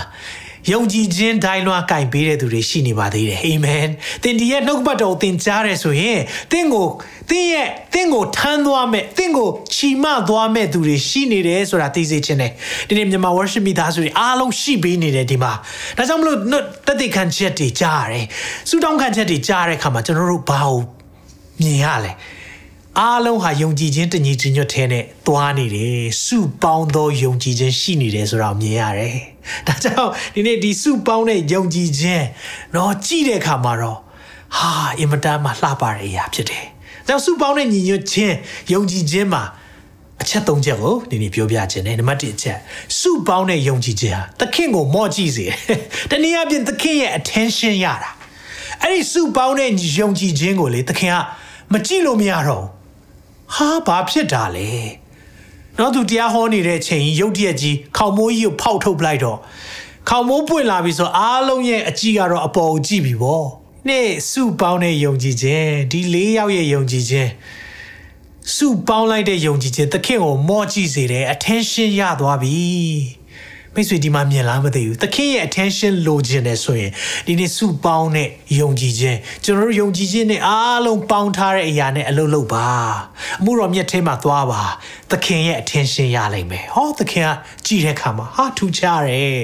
[0.70, 3.88] ယုံကြည်ခြင်းဒိုင်းလွှားကင်ပေးတဲ့သူတွေရှိနေပါသေးတယ်အာမင်
[4.22, 6.20] သင်ဒီရဲ့နှုတ်ပတ်တော်သင်ကြားတယ်ဆိုရင်
[6.52, 6.88] သင်ကို
[7.30, 12.52] သင်ရဲ့သင်ကိုထမ်းသွားမဲ့သင်ကိုချီမသွားမဲ့သူတွေရှိနေတယ်ဆိုတာသိစေခြင်းတယ်
[12.88, 15.52] ဒီနေ့မြန်မာ worship မိသားစုတွေအားလုံးရှိပေးနေတယ်ဒီမှာ
[15.96, 16.38] ဒါကြောင့်မလို့
[16.86, 18.26] တသက်ခံချက်တွေကြားရတယ်
[18.68, 20.80] စူတောင်းခံချက်တွေကြားတဲ့အခါမှာကျွန်တော်တို့ဘာကို
[21.60, 22.12] မြင်ရလဲ
[23.00, 29.16] အားလုံးဟာယုံကြည်ခြင်းတညီတညွတ်ထဲနဲ့သွားနေတယ်စုပေါင်းသောယုံကြည်ခြင်းရှိနေတယ်ဆိုတာမြင်ရတယ်။
[29.66, 32.24] ဒါကြောင့်ဒီနေ့ဒီစုပေါင်းတဲ့ယုံကြည်ခြင်း
[32.74, 33.98] တော့ကြည့်တဲ့အခါမှာတော့
[34.56, 36.64] ဟာအင်မတန်မှလှပတဲ့အရာဖြစ်တယ်။
[37.08, 38.34] ဒါကြောင့်စုပေါင်းတဲ့ညီညွတ်ခြင်း
[38.72, 39.42] ယုံကြည်ခြင်းမှာ
[40.22, 42.58] အချက်၃ချက်ကိုဒီနေ့ပြောပြခြင်းနဲ့နံပါတ်၁အချက်
[42.98, 45.56] စုပေါင်းတဲ့ယုံကြည်ခြင်းဟာသခင်ကိုမော့ကြည့်စေတယ်။
[46.10, 48.10] တနည်းအားဖြင့်သခင်ရဲ့ attention ရတာ။
[48.82, 51.16] အဲ့ဒီစုပေါင်းတဲ့ယုံကြည်ခြင်းကိုလေသခင်က
[51.72, 52.81] မကြည့်လို့မရတော့ဘူး
[53.54, 54.70] ဟာဘာဖြစ်တာလဲ
[55.78, 59.38] နောက်သူတရားဟောနေတဲ့အချိန်ရုတ်တရက်ကြီးခေါမိုးကြီးကိုဖောက်ထုတ်လိုက်တော့
[60.08, 63.46] ခေါမိုးပွင့်လာပြီဆိုအားလုံးရဲ့အကြည့်ကတော့အပေါ်ကိုကြည့်ပြီပေါ့
[63.88, 67.30] နေ့စုပေါင်းတဲ့ယုံကြည်ခြင်းဒီ၄ယောက်ရဲ့ယုံကြည်ခြင်း
[68.54, 72.58] စုပေါင်းလိုက်တဲ့ယုံကြည်ခြင်းသခင်ကိုမော့ကြည့်စေတယ် attention ရသွားပြီ
[73.74, 76.90] မိတ်ဆွေဒီမှာမြင်လားမသိဘူးသခင်ရဲ့ attention လိုချင်တယ်ဆိုရင်
[77.26, 78.28] ဒီနေ့စုပေါင်းတဲ့
[78.60, 82.68] ယုံကြည်ခြင်းကျွန်တော်တို့ယုံကြည်ခြင်းနဲ့အားလုံးပေါင်းထားတဲ့အရာနဲ့အလုပ်လုပ်ပါ
[83.40, 84.62] အမှုတော်မြတ်ထဲမှာသွားပါ
[85.10, 87.30] သခင်ရဲ့ attention ရလိမ့်မယ်ဟောသခင်က
[87.66, 89.40] ကြည်တဲ့အခါမှာဟာထူးခြားတယ်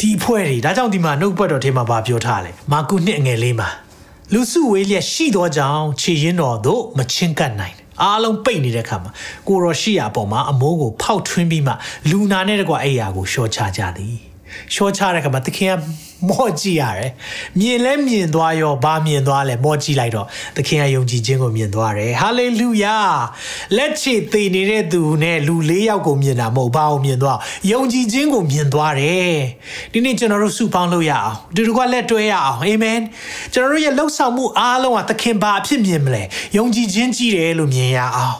[0.00, 3.68] ဒီအဖွဲ့တွေဒါကြောင့်ဒီမှာနှုတ်ပတ်တော်ထဲမှာဗာပြောထားတယ်မာကုနှစ်ငယ်လေးမှာ
[4.32, 9.10] လူစုဝေးလျက်ရှိသောကြောင့်ခြေရင်းတော်တို့မချင်းကပ်နိုင် အားလုံးပိတ်နေတဲ့ခါမှာ
[9.48, 11.72] ကိုရောရှိရအပေါ်မှာအမိုးကိုဖောက်ထွင်းပြီးမှ
[12.10, 14.29] လူနာနဲ့တကွာအဲ့ရာကိုရှော့ချကြသည်
[14.74, 15.74] ရှော့ချတဲ့ခါမှာသခင်က
[16.28, 17.10] မော့ကြည့်ရတယ်
[17.58, 22.96] မြင်လဲမြင်သွားရောဘာမြင်သွားလဲမော့ကြည့်လိုက်တော့သခင်ကယုံကြည်ခြင်းကိုမြင်သွားတယ်ဟာလေလုယာ
[23.76, 27.38] လက်ချေသေးနေတဲ့သူနဲ့လူလေးယောက်ကိုမြင်တာမဟုတ်ဘာကိုမြင်သွား
[27.72, 29.34] ယုံကြည်ခြင်းကိုမြင်သွားတယ်
[29.92, 33.00] ဒီနေ့ကျွန်တော်တို့စုပေါင်းလို့ရအောင်ဒီတကွာလက်တွဲရအောင်အာမင်
[33.52, 36.22] ကျွန်တော်တို့ရဲ့လှုပ်ဆောင်မှုအားလုံးကသခင်ဘာအဖြစ်မြင်မလဲ
[36.56, 38.36] ယုံကြည်ခြင်းကြည့်တယ်လို့မြင်ရအောင်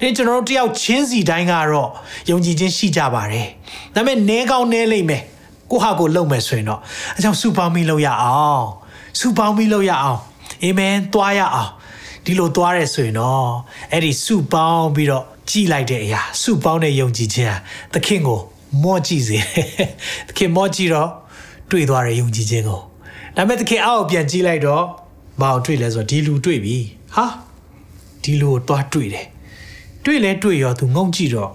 [0.00, 1.90] ဒီကျွန်တော်တို့တယောက်ချင်းစီတိုင်းကတော့
[2.30, 3.48] ယုံကြည်ခြင်းရှိကြပါတယ်
[3.94, 5.22] ဒါပေမဲ့နဲကောင်းနဲလိမ့်မယ်
[5.70, 6.80] ကိုဟာကိုလုံမယ်ဆိုရင်တော့
[7.16, 8.66] အကြောင်းစူပေါင်းပြီးလုပ်ရအောင်
[9.18, 10.20] စူပေါင်းပြီးလုပ်ရအောင်
[10.64, 11.70] အာမင်သွားရအောင်
[12.24, 13.48] ဒီလိုသွားရဲဆိုရင်တော့
[13.92, 17.56] အဲ့ဒီစုပေါင်းပြီးတော့ကြည်လိုက်တဲ့အရာစုပေါင်းတဲ့ယုံကြည်ခြင်းဟာ
[17.94, 18.40] သခင်ကို
[18.82, 19.38] မော့ကြည့်စေ
[20.28, 21.10] သခင်မော့ကြည့်တော့
[21.70, 22.80] တွေ့သွားတဲ့ယုံကြည်ခြင်းကို
[23.36, 24.84] ဒါပေမဲ့သခင်အောက်ပြန်ကြည့်လိုက်တော့
[25.40, 26.76] မအောင်တွေ့လဲဆိုတော့ဒီလူတွေ့ပြီ
[27.14, 27.26] ဟာ
[28.22, 29.26] ဒီလူကိုသွားတွေ့တယ်
[30.04, 31.50] တွေ့လဲတွေ့ရောသူငုံကြည့်တော့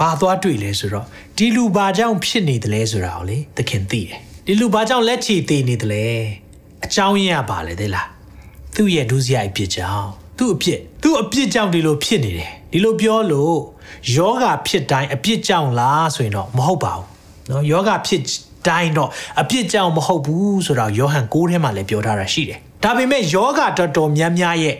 [0.00, 6.04] ဘာသွားတွေ့လဲဆိုတော့ဒီလူဘာကြောင့်ဖြစ်နေတယ်လဲဆိုတာကိုလေသခင်သိတယ်ဒီလူဘာကြောင့်လက်ချီသေးနေတယ်လဲ
[6.84, 8.08] အကြောင်းရင်းကပါလေသေးလား
[8.76, 13.56] သူ့ရဲ့ဒုစရိုက်ဖြစ်ကြောင်းသူ့အဖြစ်သူ့အပြစ်ကြောင့်ဒီလိုဖြစ်နေတယ်ဒီလိုပြောလို့
[14.14, 17.06] ယောဂဖြစ်တိုင်းအပြစ်ကြောင့်လားဆိုရင်တော့မဟုတ်ပါဘူး
[17.48, 18.22] เนาะယောဂဖြစ်
[18.68, 24.76] တိုင်းတော့အပြစ်ကြောင့်မဟုတ်ဘူးဆိုတော့ယောဟန်6ထဲမှာလည်းပြောထားတာရှိတယ်ဒါပေမဲ့ယောဂတော်တော်များများရဲ့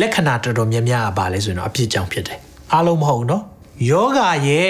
[0.00, 2.38] လက္ခဏာတော်တော်များများကပါလဲဆိုရင်တော့အပြစ်ကြောင့်ဖြစ်တယ်
[2.72, 3.42] အားလုံးမဟုတ်เนาะ
[3.89, 4.67] ယောဂရဲ့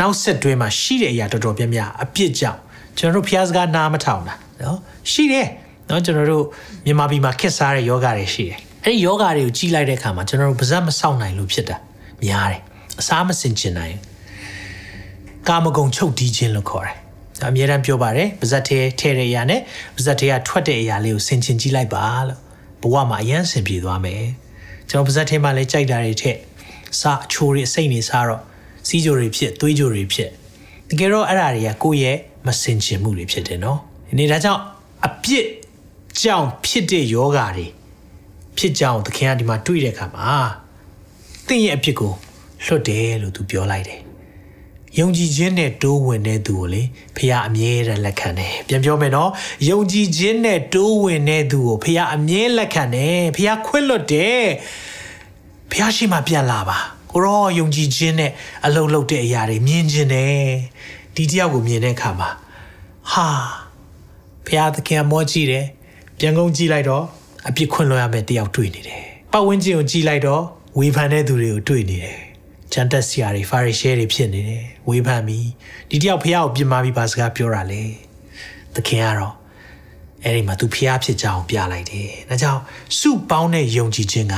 [0.00, 2.60] နောက်ဆက်တွဲမှာရှိတဲ့အရာတော်တော်များများအပြစ်ကြောင့်
[2.98, 4.78] ကျွန်တော်တို့ဖျားစကားနားမထောင်တာနော်
[5.12, 5.48] ရှိတယ်
[5.90, 6.44] နော်ကျွန်တော်တို့
[6.84, 11.76] မြန်မာပြည်မှာခက်စားတဲ့ယောဂတွေရှိတယ်အဲ့ဒီယောဂတွေကိုကြီးလိုက်တဲ့အခါမှာကျွန်တော်တို့ပါဇက်မဆောက်နိုင်လို့ဖြစ်တာ
[12.24, 12.60] များတယ်
[13.00, 13.96] အစားမစင်ကျင်နိုင်
[15.48, 16.96] ကာမဂုဏ်ချုပ်တီးခြင်းလို့ခေါ်တယ်
[17.48, 19.60] အမြဲတမ်းပြောပါတယ်ပါဇက်ထဲထဲတဲ့အရာနဲ့
[19.96, 22.40] ပါဇက်ထဲကထွက်တဲ့အရာလေးကိုဆင်ခြင်ကြည့်လိုက်ပါလို့
[22.82, 24.24] ဘဝမှာအယမ်းဆင်ပြေသွားမယ်
[24.88, 26.38] ကျွန်တော်ပါဇက်ထဲမှာလည်းကြိုက်တာတွေထက်
[27.00, 28.42] စားအချိုးတွေအစိမ့်တွေစားတော့
[28.88, 30.30] စီးကြိုတွေဖြစ်သွေးကြိုတွေဖြစ်
[30.88, 34.62] တကယ်တော့အဲ့ဒါတွေကကိုယ့်ရဲ့မစင်ချင်မှုတွေဖြစ်တယ်နော်ဒီနေ့ဒါကြောင့်
[35.06, 35.46] အပြစ်
[36.22, 37.66] ကြောင့်ဖြစ်တဲ့ယောဂါတွေ
[38.58, 40.28] ဖြစ်ကြောင်းသခင်ကဒီမှာတွေ့တဲ့အခါမှာ
[41.46, 42.12] သင်ရဲ့အပြစ်ကို
[42.64, 44.00] လွတ်တယ်လို့သူပြောလိုက်တယ်
[44.98, 46.82] ယုံကြည်ခြင်းနဲ့တိုးဝင်တဲ့သူကိုလေ
[47.16, 49.30] ဖခင်အမြဲတမ်းလက်ခံတယ်ပြန်ပြောမယ်နော်
[49.68, 54.44] ယုံကြည်ခြင်းနဲ့တိုးဝင်တဲ့သူကိုဖခင်အမြဲလက်ခံတယ်ဖခင်ခွင့်လွတ်တယ်
[55.70, 56.78] ဖခင်ရှိမှပြန်လာပါ
[57.12, 58.32] ကိုရောယုံကြည်ခြင်းနဲ့
[58.66, 60.34] အလုံးလုံးတဲ့အရာတွေမြင်ခြင်းတယ်
[61.16, 62.30] ဒီတယောက်ကိုမြင်တဲ့အခါမှာ
[63.12, 63.28] ဟာ
[64.46, 65.66] ဖခင်သခင်မောကြည့်တယ်
[66.18, 67.04] ပြန်ကုန်ကြည့်လိုက်တော့
[67.48, 70.42] အပြစ်ခွင့်လွှတ်ရမယ့်တယောက်တွေ့နေတယ်ပတ်ဝန်းကျင်ကိုကြည့်လိုက်တော့
[70.78, 72.18] ဝေဖန်တဲ့သူတွေကိုတွေ့နေတယ်
[72.72, 75.48] ဂျန်တက်ဆီယာတွေဖာရီရှဲတွေဖြစ်နေတယ်ဝေဖန်ပြီး
[75.90, 77.82] ဒီတယောက်ဖះကိုပြင်မာပြီးပါစကားပြောတာလေ
[78.74, 79.34] သခင်ကတော့
[80.24, 82.60] အဲ့ဒီမှာသူဖះဖြစ်ကြအောင်ပြလိုက်တယ်ဒါကြောင့်
[82.98, 84.36] စုပေါင်းတဲ့ယုံကြည်ခြင်းက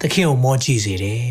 [0.00, 1.24] သခင်ကိုမောကြည့်စေတယ်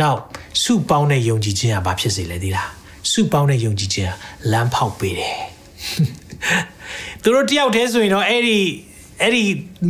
[0.00, 0.18] နောက်
[0.62, 2.70] စုပေါင်းတဲ့ယုံကြည်ခြင်းကဘာဖြစ်စေလဲဒီလား
[3.12, 4.12] စုပေါင်းတဲ့ယုံကြည်ခြင်းက
[4.52, 5.38] လမ်းဖောက်ပေးတယ်
[7.22, 8.58] သူတို့တယောက်တည်းဆိုရင်တော့အဲ့ဒီ
[9.20, 9.44] အဲ့ဒီ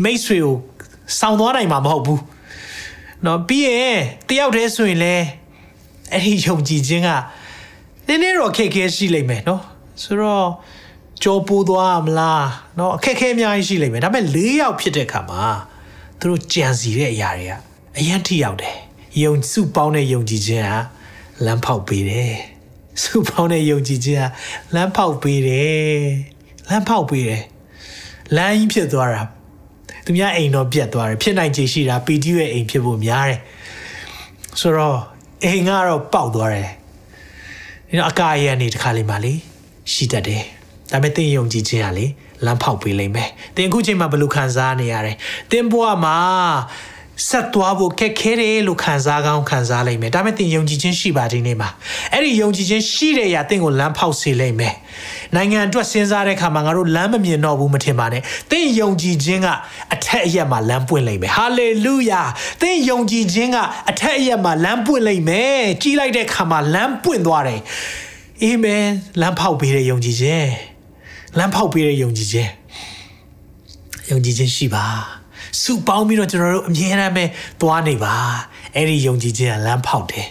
[0.05, 0.55] မိတ်ဆွေကို
[1.19, 2.23] စောင်းသွားနိုင်မှာမဟုတ်ဘူး
[3.23, 5.27] เนาะပြီးရင်တယောက်တည်းဆိုရင်လည်း
[6.13, 7.11] အဲ့ဒီယုံကြည်ခြင်းက
[8.07, 9.61] နည်းနည်းတော့အခက်ခဲရှိလိမ့်မယ်เนาะ
[10.03, 10.47] ဆိုတော့
[11.23, 15.45] ကြောပိုးသွားမလားเนาะအခက်ခဲအများကြီးရှိလိမ့်မယ်ဒါပေမဲ့၄ယောက်ဖြစ်တဲ့အခါမှာ
[16.21, 17.55] သူတို့ကြံစီတဲ့အရာတွေက
[17.98, 18.76] အရင်ထိရောက်တယ်
[19.24, 20.74] ယုံစုပေါင်းတဲ့ယုံကြည်ခြင်းက
[21.46, 22.34] လမ်းဖောက်ပေးတယ်
[23.04, 24.26] စုပေါင်းတဲ့ယုံကြည်ခြင်း
[24.72, 26.04] ကလမ်းဖောက်ပေးတယ်
[26.70, 27.44] လမ်းဖောက်ပေးတယ်
[28.36, 29.24] လမ်းကြီးဖြစ်သွားတာ
[30.06, 33.40] သူများအိမ်တော့ပြတ်သွားတယ်ဖြစ်နိုင်ခြေရှိတာပီတီရဲ့အိမ်ဖြစ်ဖို့များတယ်
[34.60, 35.00] ဆိုတော့
[35.44, 36.70] အိမ်ကတော့ပေါက်သွားတယ်
[37.90, 39.34] ဒီတော့အကာရန်နေတခါလေးမှလေ
[39.94, 40.44] ရှိတတ်တယ်
[40.92, 42.06] ဒါပေမဲ့သင်ယုံကြည်ခြင်းကလေ
[42.46, 45.14] လမ်းဖောက်ပေးလိမ့်မယ်သင်အခုချိန်မှာဘယ်လိုခံစားနေရလဲ
[45.52, 46.18] သင်ဘဝမှာ
[47.30, 51.70] ဆက်သွားဖို့ခက်ခဲတယ်လို့ခံစားကောင်းခံစားလိမ့်မယ်ဒါပေမဲ့သင်ယုံကြည်ခြင်းရှိပါဒီနေ့မှာ
[52.14, 54.76] အဲ့ဒီယုံကြည်ခြင်းရှိတဲ့အရာသင်ကိုလမ်းဖောက်စေလိမ့်မယ်
[55.36, 59.48] နိုင်ငံအတွက်စဉ်းစားတဲ့အခါမှာငါတို့လမ်းမမြင်တော့ဘူးမထင်ပါနဲ့သင်ယုံကြည်ခြင်းက
[59.94, 62.22] အထက်အရက်မှာလမ်းပွင့်လိမ့်မယ်ဟာလေလုယာ
[62.62, 63.58] သင်ယုံကြည်ခြင်းက
[63.90, 67.62] အထက်အရက်မှာလမ်းပွင့်လိမ့်မယ်ကြီးလိုက်တဲ့အခါမှာလမ်းပွင့်သွားတယ်
[68.44, 68.86] အာမင်
[69.22, 70.50] လမ်းဖောက်ပေးတဲ့ယုံကြည်ခြင်း
[71.38, 72.52] လမ်းဖောက်ပေးတဲ့ယုံကြည်ခြင်း
[74.12, 74.86] ယုံကြည်ခြင်းရှိပါ
[75.62, 77.26] စုပေါင်းပြီးတော့ကျွန်တော်တို့အမြဲတမ်းပဲ
[77.62, 78.16] သွားနေပါ
[78.76, 80.28] အဲ့ဒီယုံကြည်ခြင်းကလမ်းဖောက်တယ်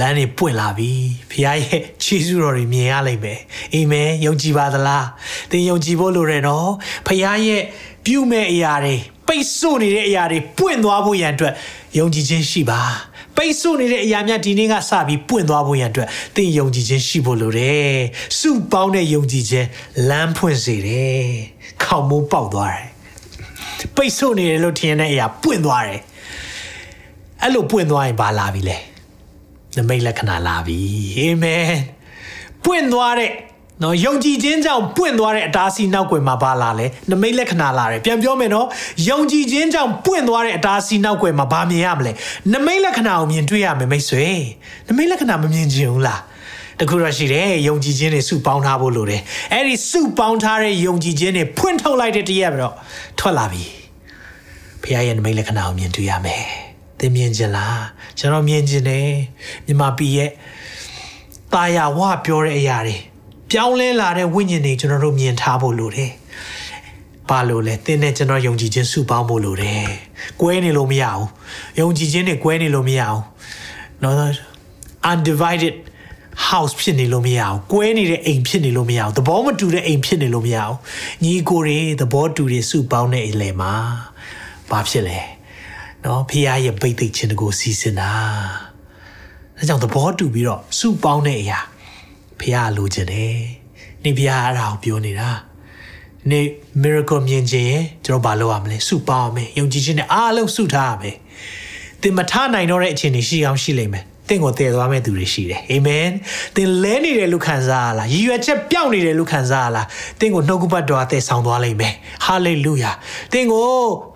[0.00, 0.90] လမ်းတွေပွင့်လာပြီ
[1.30, 3.40] ဖခင်ရဲ့ခြေဆုတော်တွေမြင်ရလိမ့်မယ်
[3.74, 5.06] အာမင်ယုံကြည်ပါသလား
[5.50, 6.70] သင်ယုံကြည်ဖို့လိုတယ်နော်
[7.06, 7.62] ဖခင်ရဲ့
[8.04, 11.54] ပြုမဲ့အရာတွေပိတ်ဆို့နေတဲ့အရာတွေပွင့်သွားဖို့ရန်အတွက်
[11.98, 12.80] ယုံကြည်ခြင်းရှိပါ
[13.36, 17.96] ပိတ်ဆို့နေတဲ့အရာများဒီနေ့ကစပြီးပွင့်သွားဖို့ရန်အတွက်သင်ယုံကြည်ခြင်းရှိဖို့လိုတယ်
[18.38, 19.66] စုပေါင်းတဲ့ယုံကြည်ခြင်း
[20.08, 21.24] လမ်းဖွင့်စေတယ်
[21.82, 22.95] ခေါင်းမိုးပေါက်သွားတယ်
[23.96, 26.00] ပိတ်ဆို့နေတယ်လို့ထင်တဲ့အရာပွင့်သွားတယ်
[27.42, 28.78] အဲ့လိုပွင့်သွားရင်ဘာလာပြီလဲ
[29.76, 30.78] နမိတ်လက္ခဏာလာပြီ
[31.18, 31.72] အာမင်
[32.64, 33.30] ပွင့်သွားတဲ့
[33.82, 38.66] နော်ယုံကြည်ခြင်းကြောင့်ပွင့်သွားတဲ့အတားအဆီးနောက်ွယ်မှာဘာလာလဲနမိတ်လက္ခဏာလာတယ်ပြန်ပြောမယ်နော်
[39.08, 42.12] ယုံကြည်ခြင်းကြောင့်ပွင့်သွားတဲ့အတားအဆီးနောက်ွယ်မှာဘာမြင်ရမလဲ
[42.52, 44.26] နမိတ်လက္ခဏာကိုမြင်တွေ့ရမယ်မိတ်ဆွေ
[44.88, 46.20] နမိတ်လက္ခဏာမမြင်ချင်ဘူးလား
[46.78, 52.74] တခုတော့ရှိတယ်ယုံကြည်ခြင်းတွေစုပေါင်းထားဖို့လိုတယ်အဲ့ဒီစုပေါင်းထားတဲ့ယုံကြည်ခြင်းတွေဖွင့်ထုတ်လိုက်တဲ့တရက်ပြီးတော့
[53.18, 53.64] ထွက်လာပြီ
[54.82, 56.44] ဖခင်ရဲ့နမိတ်လက္ခဏာကိုမြင်တွေ့ရမယ်
[56.98, 57.82] သင်မြင်ခြင်းလား
[58.18, 59.08] ကျွန်တော်မြင်ခြင်းတယ်
[59.66, 60.30] မြမပီရဲ့
[61.54, 62.96] ตาရဝပြောတဲ့အရာတွေ
[63.50, 66.10] ပြောင်းလဲလာတဲ့ဝိညာဉ်တွေကျွန်တော်တို့မြင်ထားဖို့လိုတယ်
[67.28, 69.84] ဘာလို့လဲသင်နဲ့ကျွန်တော်ယုံကြည်ခြင်းစုပေါင်းဖို့လိုတယ်။
[70.40, 71.26] ကွဲနေလို့မရဘူး။
[71.80, 73.22] ယုံကြည်ခြင်းနဲ့ကွဲနေလို့မရဘူး။
[74.02, 74.10] no
[75.10, 75.74] undivided
[76.48, 80.76] house ဖြစ်နေလို့မရအောင်ကွဲနေတဲ့အိမ်ဖြစ်နေလို့မရအောင်သဘောမတူတဲ့အိမ်ဖြစ်နေလို့မရအောင်
[81.24, 83.72] ညီကိုတွေသဘောတူတွေစုပေါင်းတဲ့အလေမှာ
[84.70, 85.20] ဘာဖြစ်လဲ
[86.04, 88.12] နော်ဖခင်ရဲ့ဗိတ်သိက်ခြင်းကိုစီစဉ်တာ
[89.56, 91.60] ဒါကြောင့်သဘောတူပြီးတော့စုပေါင်းတဲ့အရာ
[92.40, 93.36] ဖခင်လိုချင်တယ်
[94.02, 95.30] နေဖခင်အဲ့ဒါကိုပြောနေတာ
[96.30, 96.40] နေ
[96.82, 101.16] miracle မြင်ခြင်းရင်ကျွန်တော်ဘာလုပ်ရမလဲစုပေါင်းမယ်ယုံကြည်ခြင်းနဲ့အားလုံးစုထားရမယ်
[102.02, 106.08] သင်မထနိုင်တော့တဲ့အခြေအနေရှိအောင်ရှိလိမ့်မယ် တင့်ကိုတည်သွားမဲ့သူတွေရှိတယ်အာမင်
[106.56, 109.86] သင်လဲနေတယ်လို့ခံစားရလားရည်ရွယ်ချက်ပြောင်းနေတယ်လို့ခံစားရလား
[110.20, 112.92] တင့်ကိုနှုတ်ကပတ်တော်အသက်ဆောင်သွားလိမ့်မယ်ဟာလေလုယာ
[113.32, 113.68] တင့်ကို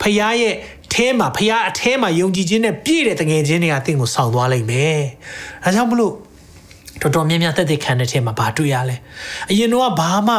[0.03, 0.55] ဖခင်ရဲ့
[0.95, 5.01] ထဲမှာဖခင်အထဲမှာယုံကြည်ခြင်းနဲ့ပြည့်တဲ့တငယ်ချင်းတွေကတင့်ကိုဆောင်သွားလိမ့်မယ်
[5.65, 6.15] အဲကြောင့်မလို့
[7.01, 8.97] တော်တော်များများသက်သေခံတဲ့ထဲမှာဘာတွေ့ရလဲ
[9.51, 10.37] အရင်တော့ဘာမှ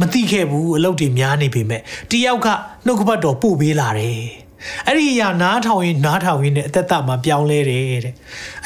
[0.00, 2.48] မသိခဲ့ဘူးအလုပ်တွေများနေပေမဲ့တယောက်က
[2.86, 4.20] နှုတ်ကပတ်တော်ပို့ပေးလာတယ်
[4.86, 8.14] အဲ့ဒီအရာနားထောင်ရင်နားထောင်ရင်နဲ့အသက်တာမှာပြောင်းလဲတယ်တဲ့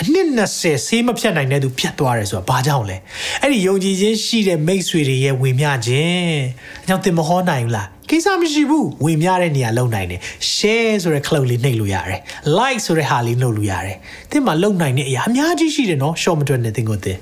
[0.01, 2.97] အနှစ်20ဆေးမဖြတ်နိုင်တဲ့သူဖြတ်သွားတယ်ဆိုတာဘာကြောင့်လဲ
[3.43, 6.41] အဲ့ဒီယုံကြည်ခြင်းရှိတဲ့မိတ်ဆွေတွေရဲ့ဝင်မြခြင်း
[6.83, 10.21] အကြောင်းသင်မဟောနိုင်ဘူးလားကဲကိစ္စမရှိဘူးဝင်များတဲ့နေရာလုံနိုင်တယ်
[10.55, 12.21] share ဆိုတဲ့ cloud လေးနှိပ်လို့ရတယ်
[12.59, 13.97] like ဆိုတဲ့ဟာလေးနှုတ်လို့ရတယ်
[14.31, 17.19] သင်မှာလုံနိုင်တဲ့အရာအများကြီးရှိတယ်နော် short မတွက်နဲ့သင်ကိုသင်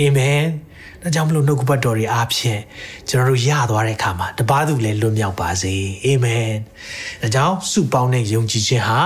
[0.00, 0.42] အာမင်
[1.02, 2.60] ဒါကြောင့်မလို့နှုတ်ကပတ်တော်တွေအားဖြင့်
[3.08, 6.50] ကျွန်တော်တို့ရသွားတဲ့အခါမှာတပားသူလည်းလွတ်မြောက်ပါစေအာမင်
[7.22, 8.98] ဒါကြောင့်စုပေါင်းတဲ့ယုံကြည်ခြင်းဟာ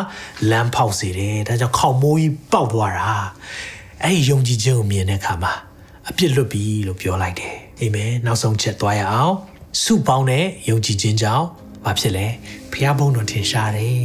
[0.50, 3.10] လမ်းဖောက်စေတယ်ဒါကြောင့်ခေါမိုးကြီးပေါက်သွားတာ
[4.02, 5.52] အဲ့ဒီယုံကြည်ခြင်းကိုမြင်တဲ့အခါမှာ
[6.08, 9.34] အပြစ်လွတ်ပြီလို့ပြောလိုက်တယ်အာမင်နောက်ဆုံးချက်သွားရအောင်
[9.82, 11.46] စုပေါင်းတဲ့ယုံကြည်ခြင်းကြောင့်
[11.84, 12.26] ဘာဖြစ်လဲ
[12.72, 14.02] ဖះဘုံတော်ထင်ရှားတယ်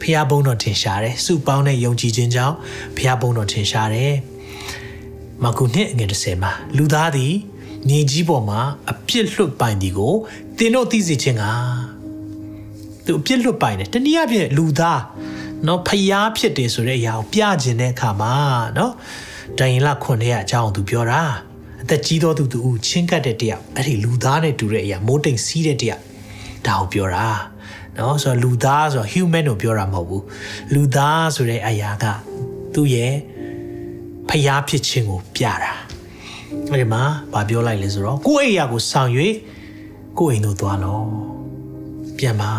[0.00, 2.56] ဖះဘုံတော်ထင်ရှားတယ်စုပေါင်းတဲ့ယုံကြည်ခြင်းကြောင့်
[2.96, 4.14] ဖះဘုံတော်ထင်ရှားတယ်
[5.44, 7.34] မကုနှစ်ငွေ30မှာလူသားသည်
[7.88, 10.14] မြေကြီးပေါ်မှာအပြစ်လွတ်ပိုင်ဒီကို
[10.58, 11.44] သင်တို့သိစေခြင်းက
[13.04, 15.02] သူအပြစ်လွတ်ပိုင်တယ်တနည်းအားဖြင့်လူသား
[15.66, 18.34] နော်ဖျားဖြစ်တယ်ဆိုတဲ့အရာကိုပြခြင်းတဲ့အခါမှာ
[18.78, 18.92] နော်
[19.58, 21.22] ဒိုင်လာခွန်ရဲ့အကြောင်းသူပြောတာ
[21.82, 26.02] အသက်ကြီးသောသူသူချင်းကတ်တဲ့တယောက်အဲ့ဒီလူသားနဲ့တူတဲ့အရာမိုးတိမ်စီးတဲ့တယောက်
[26.66, 27.28] ဒါကိုပြောတာ
[27.98, 30.24] နော်ဆိုတော့လူသားဆိုတော့ human ကိုပြောတာမဟုတ်ဘူး
[30.74, 32.04] လူသားဆိုတဲ့အရာက
[32.74, 33.14] သူ့ရဲ့
[34.30, 35.72] ဖျားဖြစ်ခြင်းကိုပြတာ
[36.70, 39.10] အဲ့ဒီမှာဗာပြောလိုက်လဲဆိုတော့ကိုယ့်အိယာကိုဆောင်၍
[40.18, 41.00] ကိုယ့်အိမ်သို့သွားလော
[42.18, 42.50] ပြန်ပါ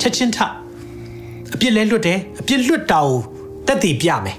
[0.00, 0.38] ချက်ချင်းထ
[1.54, 3.18] အပြစ်လဲလွတ်တယ်အပြစ်လွတ်တာကို
[3.66, 4.36] တက်တည်ပြမယ်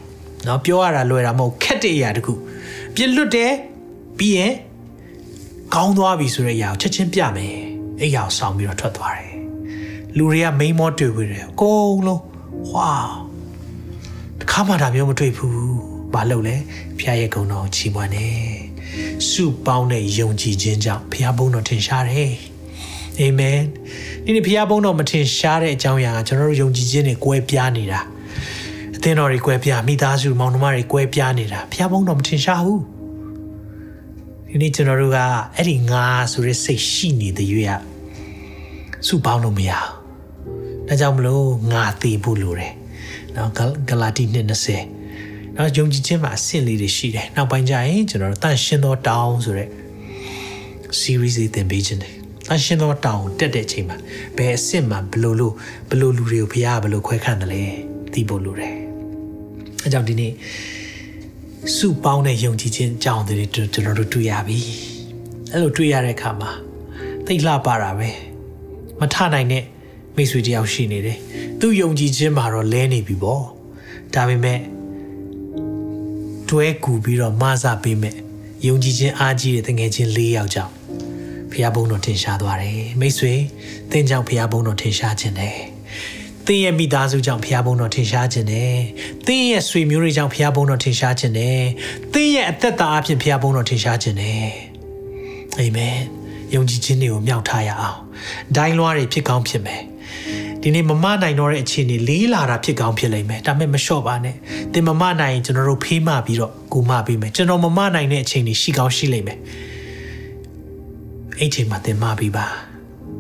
[0.47, 2.34] နော်ပြောရတာလွယ်တာမဟုတ်ခက်တဲ့အရာတခု
[2.91, 3.52] အပြစ်လွတ်တယ်
[4.17, 4.54] ပြီးရင်
[5.75, 7.56] ကောင်းသွားပြီဆိုတဲ့အရာကိုချက်ချင်းပြမယ်
[7.99, 9.36] အဲ့ရာကိုဆောင်ပြီးတော့ထွက်သွားတယ်
[10.17, 12.23] လူတွေကမိန်မောတွေ့ပြီးတယ်အကုန်လုံး
[12.71, 12.91] ဝါ
[14.39, 15.79] တခါမှဒါမျိုးမတွေ့ဘူး
[16.13, 16.56] ဘာလို့လဲ
[16.98, 18.28] ဖခင်ရဲ့ဂုဏ်တော်ချီးမွမ်းနေ
[19.30, 22.32] စုပေါင်းတဲ့ယုံကြည်ခြင်းကြောင့်ဖခင်ဘုန်းတော်ထင်ရှားတယ်
[23.19, 23.60] အာမင်
[24.24, 28.02] ဒီနေ့ဖခင်ဘုန်းတော်မထင်ရှားတဲ့အကြောင်းအရာကကျွန်တော်တို့ယုံကြည်ခြင်းတွေကွဲပြားနေတာ
[28.95, 32.82] အသင်းတော်တွေကွဲပြားမိသားစုမောင်နှမတွေကွဲပြားနေတာဖခင်ဘုန်းတော်မထင်ရှားဘူး
[34.50, 35.19] ဒီနေ့ကျွန်တော်တို့က
[35.56, 37.72] အဲ့ဒီငါဆိုတဲ့စိတ်ရှိနေတဲ့ရွေးရ
[39.08, 42.74] စုပေါင်းလို့မရဘူးဒါကြောင့်မလို့ငါသိဖို့လိုတယ်
[43.36, 43.52] နော်
[43.89, 44.98] ဂလာတိ2:20
[45.60, 49.69] နော်ယုံကြည်ခြင်းမှာအဆင့်လေးတွေရှိတယ်နောက်ပိုင်းကျရင်ကျွန်တော်တို့တန်ရှင်းသောတောင်းဆိုတဲ့
[51.00, 52.13] series တွေသင်ပေးခြင်းတယ်
[52.48, 53.98] တန်ရှင်းသောတောင်းတက်တဲ့အချိန်မှာ
[54.38, 55.54] ဘယ်အဆင့်မှာဘလို့လို့
[55.89, 57.63] ဘလို့လူတွေကိုဖရားဘလို့ခွဲခန့်တယ်လဲ
[58.13, 58.74] သိဖို့လိုတယ်
[59.84, 60.32] အဲကြောင့်ဒီနေ့
[61.76, 64.60] စုပေါင်းတဲ့ယုံကြည်ခြင်းအကြောင်းတွေကျွန်တော်တို့တွေ့ရပြီ
[65.52, 66.52] အဲ့လိုတွေ့ရတဲ့အခါမှာ
[67.26, 68.10] သိလှပါတာပဲ
[69.00, 69.63] မထနိုင်တဲ့
[70.15, 71.17] မိတ်ဆွေတယောက်ရှိနေတယ်
[71.60, 73.43] သူယုံကြည်ခြင်းမှာတော့လဲနေပြီပေါ့
[74.15, 74.60] ဒါပေမဲ့
[76.49, 78.15] တွဲကူပြီးတော့မဆပေးမဲ့
[78.65, 80.73] ယုံကြည်ခြင်းအားကြီးတဲ့တငယ်ချင်း၄ယောက်ကြောင့်
[81.51, 83.33] ဖះဘုံတော်ထင်ရှားသွားတယ်မိတ်ဆွေ
[83.91, 85.59] သင်ကြောင့်ဖះဘုံတော်ထင်ရှားခြင်းတယ်
[86.45, 88.75] သင်ရဲ့မိသားစုကြောင့်ဖះဘုံတော်ထင်ရှားခြင်းတယ်
[89.27, 91.62] သင်ရဲ့ဆွေမျိုးတွေကြောင့်ဖះဘုံတော်ထင်ရှားခြင်းတယ်
[92.13, 94.49] သင်ရဲ့အသက်တာအဖြစ်ဖះဘုံတော်ထင်ရှားခြင်းတယ်
[95.59, 95.97] အာမင်
[96.53, 97.99] ယုံကြည်ခြင်းတွေကိုမြောက်ထားရအောင်
[98.55, 99.81] ဒိုင်းလွားတွေဖြစ်ကောင်းဖြစ်မယ်
[100.63, 104.36] ဒီနေ့မမနိုင်တော့တဲ့အခြေအနေလေးလာတာဖြစ်ကောင်းဖြစ်လိမ့်မယ်ဒါပေမဲ့မလျှော့ပါနဲ့
[104.74, 109.39] သင်မမနိုင်ရင်ကျွန်တော်တို့ဖေးမပြီးတော့ကူမပေးမယ်ကျွန်တော်မမနိုင်တဲ့အခြေအနေရှိကောင်းရှိလိမ့်မယ်
[111.39, 112.45] အဲ့ချိန်မှာသင်မပြီးပါ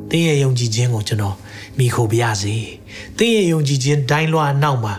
[0.09, 1.35] သင်ရဲ့ယုံကြည်ခြင်းကိုကျွန်တော်
[1.77, 2.55] မိခိုပြရစေ
[3.17, 4.93] သင်ရဲ့ယုံကြည်ခြင်းဒိုင်းလွှာနောက်မှာ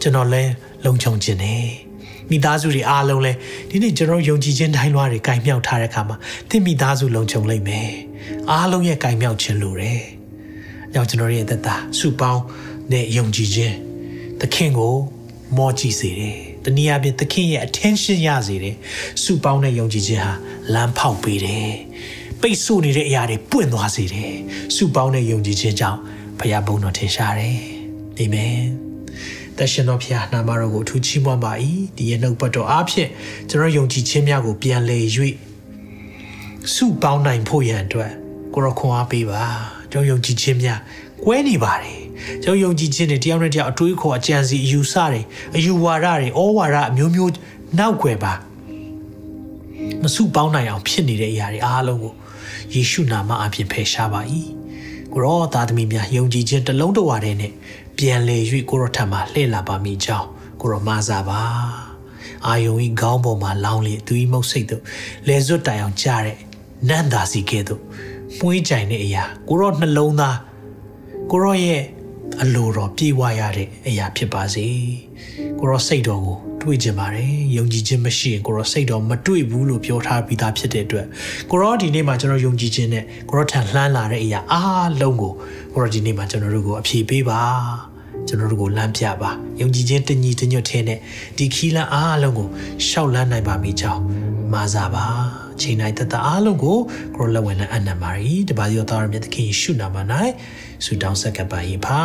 [0.00, 0.42] ကျွန်တော်လဲ
[0.84, 1.66] လုံခြုံခြင်းနဲ့
[2.30, 3.32] မိသားစုတွေအားလုံးလဲ
[3.70, 6.16] ဒီနေ့ကျွန်တော်ယုံကြည်ခြင်းဒိုင်းလွှာတွေကင်မြောက်ထားတဲ့အခါမှာ
[6.48, 7.90] သင်မိသားစုလုံခြုံလိမ့်မယ်
[8.50, 10.15] အားလုံးရဲ့ကင်မြောက်ခြင်းလိုတယ်
[10.96, 12.42] ကြောင့်ကျွန်တော်ရဲ့သက်တာစုပေါင်း
[12.92, 13.76] နဲ့ယုံကြည်ခြင်း
[14.40, 14.94] သခင်ကို
[15.56, 18.76] မောကြည့်စေတယ်။တနည်းအားဖြင့်သခင်ရဲ့ attention ရစေတယ်။
[19.22, 20.32] စုပေါင်းတဲ့ယုံကြည်ခြင်းဟာ
[20.74, 21.70] လမ်းဖောက်ပေးတယ်။
[22.40, 24.32] ပိတ်ဆို့နေတဲ့အရာတွေပွင့်သွားစေတယ်။
[24.76, 26.00] စုပေါင်းတဲ့ယုံကြည်ခြင်းကြောင့်
[26.38, 27.56] ဘုရားဘုန်းတော်ထင်ရှားတယ်။
[28.18, 28.62] အာမင်။
[29.58, 31.52] တရှင်တော်ဖျားနာမတော်ကိုအထူးချီးမွမ်းပါ၏
[31.96, 33.10] ဒီရဲ့နှုတ်ပတ်တော်အားဖြင့်
[33.50, 35.04] ကျွန်တော်ယုံကြည်ခြင်းများကိုပြန်လည်၍
[36.74, 38.12] စုပေါင်းနိုင်ဖို့ရန်အတွက်
[38.54, 40.80] ကိုရခွန်အားပေးပါ ကျွန်တော်ယုံကြည်ခြင်းများ
[41.24, 42.00] ကွဲနေပါတယ်
[42.42, 45.20] ကျွန်တော်ယုံကြည်ခြင်းတွေတယောက်နဲ့တယောက်အတွေးခေါ်အကြံစီအယူဆတွေ
[45.56, 47.32] အယူဝါဒတွေဩဝါဒအမျိုးမျိုး
[47.78, 48.32] နောက်ွယ်ပါ
[50.02, 52.14] မစုပေါင်းနိုင်အောင်ဖြစ်နေတဲ့အရာတွေအားလုံးကို
[52.74, 54.20] ယေရှုနာမအပြင်ဖယ်ရှားပါ၏
[55.12, 57.52] ကိုရောသားသမီးများယုံကြည်ခြင်းတစ်လုံးတစ်ဝါတည်းနဲ့
[57.98, 58.36] ပြန်လေ၍
[58.70, 60.28] ကိုရောထံမှာလှည့်လာပါမိကြောင်း
[60.60, 61.40] ကိုရောမဆာပါ
[62.46, 64.82] အာယုံဤခေါင်းပေါ်မှာလောင်းလေသူဤမုတ်စိတ်တို့
[65.28, 66.38] လေစွတ်တိုင်အောင်ကြားတဲ့
[66.88, 67.82] နန္တာစီကဲ့သို့
[68.38, 70.38] မှုေးကြိုင်တဲ့အရာကိုရောနှလုံးသား
[71.30, 71.82] ကိုရောရဲ့
[72.42, 74.66] အလိုတော်ပြေဝရတဲ့အရာဖြစ်ပါစေ
[75.58, 81.06] ကိုရောစိတ်တော်ကိုတွေ့ကြပါတယ်ယုံကြည်ခြင်းမရှိရင်ကိုရောစိတ်တော်မတွေ့ဘူးလို့ပြောထားပြီးသားဖြစ်တဲ့အတွက်
[81.50, 85.32] ကိုရောဒီနေ့မှာကျွန်တော်ယုံကြည်ခြင်းနဲ့ကိုရောထန်လှမ်းလာတဲ့အရာအားလုံးကို
[85.74, 87.40] ကိုရောဒီနေ့မှာကျွန်တော်တို့ကိုအဖြေပေးပါ
[88.28, 90.98] ကျွန်တော်တို့ကိုလမ်းပြပါယုံကြည်ခြင်းတညီတညွတ်ခြင်းနဲ့
[91.38, 92.48] ဒီခီးလန်းအားလုံးကို
[92.88, 94.02] ရှောက်လန်းနိုင်ပါမိကြောင်း
[94.52, 95.06] မာစားပါ
[95.60, 96.78] ချိန်တိုင်းတသက်အားလုံးကို
[97.16, 99.96] ကိုရလက်ဝင်နဲ့အနံပါရီတပါးရောသားရမြတ်သခင်ယေရှုနာမ၌
[100.84, 102.00] ဆုတောင်းဆက်ကပ်ပါ၏ပါ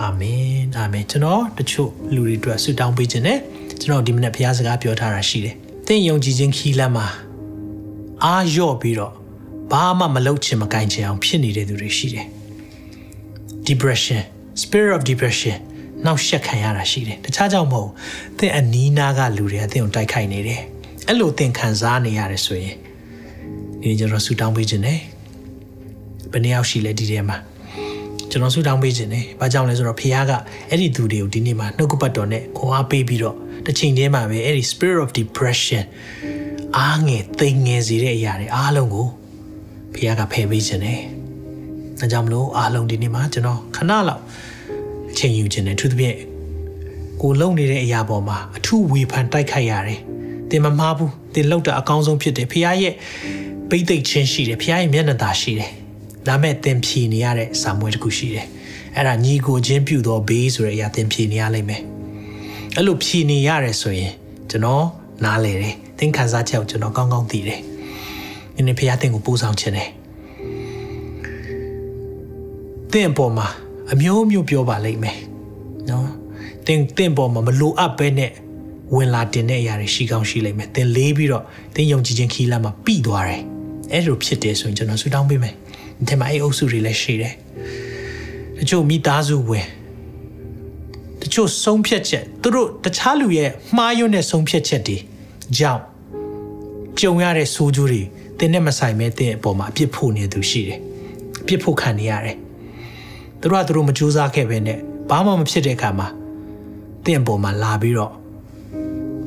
[0.00, 3.38] အာမင်အာမင်ကျွန်တော်တချို့လူတွေအတွက်ဆုတောင်းပေးခြင်းနဲ့
[3.80, 5.54] ကျွန်တော်ဒီမနေ့ဘုရားစကားပြောထားတာရှိတယ်။
[5.86, 7.06] သင်ယုံကြည်ခြင်းခီးလမ်းမှာ
[8.24, 9.12] အားလျော့ပြီးတော့
[9.72, 12.26] ဘာမှမလုပ်ချင်မကင်ချင်အောင်ဖြစ်နေတဲ့သူတွေရှိတယ်။
[13.68, 14.22] depression
[14.64, 15.58] spirit of depression
[16.06, 17.90] နောက်ရှက်ခံရတာရှိတယ်။တခြားကြောင့်မဟုတ်
[18.38, 20.60] သင်အနီးနားကလူတွေအသင်ကိုတိုက်ခိုက်နေတယ်။
[21.08, 22.76] အဲ့လိုသင်ခံစားနေရတယ်ဆိုရင်
[23.82, 24.98] ဒီကျွန်တော်ဆူတောင်းပေးခြင်းနဲ့
[26.32, 27.38] ဘယ်နှယောက်ရှိလဲဒီထဲမှာ
[28.30, 30.32] ကျွန်တော်ဆူတောင်းပေးခြင်းနဲ့ဘာကြောင့်လဲဆိုတော့ဖခင်က
[30.70, 33.36] အဲ့ဒီသူတွေကိုဒီနေ့မှာနှုတ်ကပတ်တော်နဲ့ခွန်အားပေးပြီးတော့
[33.66, 35.84] တစ်ချိန်တည်းမှာပဲအဲ့ဒီ spirit of depression
[36.78, 39.08] အားငယ်သိငယ်စေတဲ့အရာတွေအားလုံးကို
[39.92, 41.00] ဖခင်ကဖယ်ပေးခြင်းနဲ့
[42.00, 44.22] ဒါကြောင့်မလို့အားလုံးဒီနေ့မှာကျွန်တော်ခဏလောက်
[45.10, 46.16] အချိန်ယူခြင်းနဲ့သူသဖြင့်
[47.20, 50.00] ကိုလုံနေတဲ့အရာပေါ်မှာအထူးဝေဖန်တိုက်ခိုက်ရတယ်။
[50.50, 52.94] တင်မမှားဘူး။တင်လောက်တာအကောင်းဆုံးဖြစ်တယ်။ဖခင်ရဲ့
[53.68, 55.70] ပိတ်သိက်ခြင်းရှိတယ်။ဖခင်ရဲ့မျက်နှာသာရှိတယ်။
[56.26, 58.46] ဒါမဲ့တင်ဖြေနေရတဲ့စာမွေးတစ်ခုရှိတယ်။
[58.96, 61.82] အဲ့ဒါညီကိုချင်းပြုသောဘေးဆိုတဲ့အရာတင်ဖြေနေရလိမ့်မယ်။
[62.76, 64.12] အဲ့လိုဖြေနေရတယ်ဆိုရင်
[64.50, 64.86] ကျွန်တော်
[65.24, 67.60] နားလေတယ်။သင်ခံစားချက်ကိုကျွန်တော်ကောင်းကောင်းသိတယ်။
[68.56, 69.90] ဒီနေ့ဖခင်တင်ကိုပို့ဆောင်ခြင်းတယ်။
[72.92, 73.46] သင်ပေါ်မှာ
[73.92, 75.18] အမျိုးမျိုးပြောပါလိမ့်မယ်
[75.90, 76.08] နော်
[76.66, 78.30] သင်သင်ပေါ်မှာမလိုအပ်ပဲနဲ့
[78.94, 83.42] ဝင်လာတင်တဲ့အရာတွေရှိကောင်းရှိလိမ့်မယ်သင်လေးပြီးတော့သင်ယုံကြည်ခြင်းခီးလာမှာပြီသွားတယ်
[83.92, 85.54] အဲ့လိုဖြစ်တယ်ဆိုရင်ကျွန်တော်ဆူတောင်းပေးမယ်
[85.98, 87.34] ဒီထဲမှာအဲ့အုပ်စုတွေလည်းရှိတယ်
[88.58, 89.66] တချို့မိသားစုဝင်
[91.20, 94.96] တချို့ဆုံးဖြတ်ချက်သူတို့တခြားလူရဲ့မှားယွင်းတဲ့ဆုံးဖြတ်ချက်တွေ
[95.58, 95.82] ကြောင့်
[97.00, 98.02] ကြုံရတဲ့ဆိုးကျိုးတွေ
[98.38, 100.78] တင်းနဲ့မဆိုင်မဲတင်းအပေါ်မှာအပြစ်ဖို့နေသူရှိတယ်
[101.42, 102.36] အပြစ်ဖို့ခံနေရတယ်
[103.40, 104.78] သူတို့ကသူတို့မကြိုးစားခဲ့ပဲနဲ့
[105.10, 106.08] ဘာမှမဖြစ်တဲ့အခါမှာ
[107.04, 108.12] တင့်ပေါ်မှာလာပြီးတော့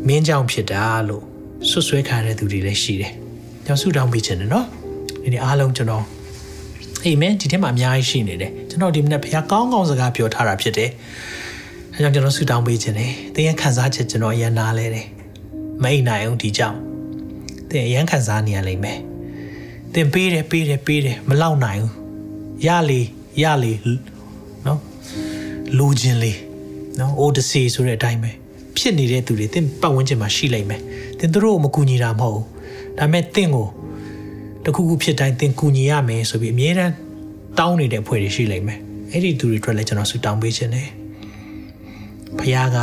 [0.08, 1.24] မင်းကြောင့်ဖြစ်တာလို့
[1.70, 3.14] ဆွဆွဲခံရတဲ့သူတွေလည်းရှိတယ်။
[3.66, 4.66] ကျွန်တော်ဆုတောင်းပေးခြင်းနဲ့နော်
[5.24, 6.04] ဒီနေ့အားလုံးကျွန်တော်
[7.04, 10.90] အာမင်ဒီထဲမှာအများကြီးရှိနေတယ်ကျွန်တော်ဒီမနေ့ဘုရားကောင်းကောင်းစကားပြောထားတာဖြစ်တယ်။
[11.96, 15.08] အဲကြောင့်ကျွန်တော်ဆုတောင်းပေးခြင်းနဲ့တင်းရခံစားချက်ကျွန်တော်အရင်နားလဲတယ်။
[15.84, 16.78] မအိမ်နိုင်အောင်ဒီကြောင့်
[17.70, 19.00] တင်းအရင်ခံစားနေရလိမ့်မယ်။
[19.94, 21.92] တင်းပေးတယ်ပေးတယ်ပေးတယ်မလောက်နိုင်ဘူး။
[22.68, 23.02] ရလေ
[23.42, 23.74] ရလေ
[24.66, 24.80] နော်
[25.78, 26.40] လူချင်းလေး
[27.00, 28.32] နော် Odyssey ဆိုတဲ့အတိုင်းပဲ
[28.78, 30.82] ဖြစ်နေတဲ့သူတွေသင်ပတ်ဝန်းကျင်မှာရှိလိမ့်မယ်
[31.20, 32.46] သင်တို့ကိုမကူညီတာမဟုတ်ဘူး
[32.98, 33.68] ဒါပေမဲ့သင်ကို
[34.66, 36.94] တခုခုဖြစ်တိုင်းသင်ကူညီရမယ်ဆိုပြီးအမြဲတမ်း
[37.60, 38.80] တောင်းနေတဲ့အဖွဲ့တွေရှိလိမ့်မယ်
[39.12, 40.90] အဲ့ဒီသူတွေအတွက်လည်းကျွန်တော်ဆုတောင်းပေးခြင်းတယ်
[42.38, 42.78] ဖခင်က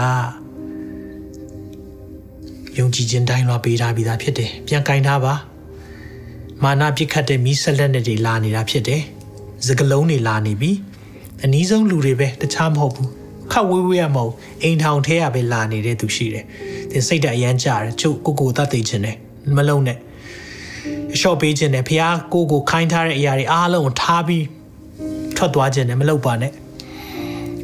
[2.79, 5.35] ယုံကြည်ခြင်းတိုင်းလွှာပေးထားပြီးသားဖြစ်တယ်ပြန်ကင်ထားပါ
[6.63, 9.03] မာနပြစ်ခတ်တဲ့မိဆက်လက်တွေလာနေတာဖြစ်တယ်
[9.67, 10.73] စကလုံးတွေလာနေပြီ
[11.45, 13.11] အနည်းဆုံးလူတွေပဲတခြားမဟုတ်ဘူး
[13.53, 14.33] ခတ်ဝေးဝေးရမဟုတ်
[14.63, 16.45] အိမ်ထောင်ထဲရပဲလာနေတဲ့သူရှိတယ်
[16.91, 19.17] သင်စိတ်ဓာတ်အရန်ကြတယ်ချုပ်ကိုကိုတတ်သိခြင်းနဲ့
[19.57, 19.99] မလုံးနဲ့
[21.15, 22.03] အလျှော့ပေးခြင်းနဲ့ဖះ
[22.33, 24.45] ကိုကိုခိုင်းထားတဲ့အရာတွေအားလုံးကိုထားပြီး
[25.37, 26.53] ထွက်သွားခြင်းနဲ့မလုပ်ပါနဲ့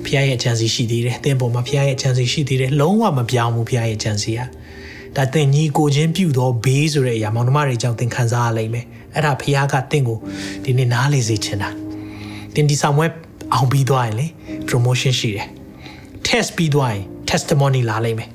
[0.04, 4.40] ဖះရဲ့အချမ်းစီရှိသေးတယ်သင်ပေါ်မှာဖះရဲ့အချမ်းစီရှိသေးတယ်လုံးဝမပြောင်းဘူးဖះရဲ့အချမ်းစီက
[5.16, 10.18] ဒါသင်ညီကိုချင်းပြုသောဘေးဆိုတဲ့အရာမောင်နှမတွေကြောင့်သင်ခံစားရလိမ့်မယ်အဲ့ဒါဖះကသင်ကို
[10.64, 11.85] ဒီနေ့နားလေစေချင်တာ
[12.56, 13.06] သင်ဒီဆောင်ဝဲ
[13.54, 14.26] အောင်ပြီးသွားရင်လေ
[14.68, 15.48] promotion ရှိတယ်
[16.26, 18.30] test ပြီးသွားရင် testimony လာလိမ့်မယ်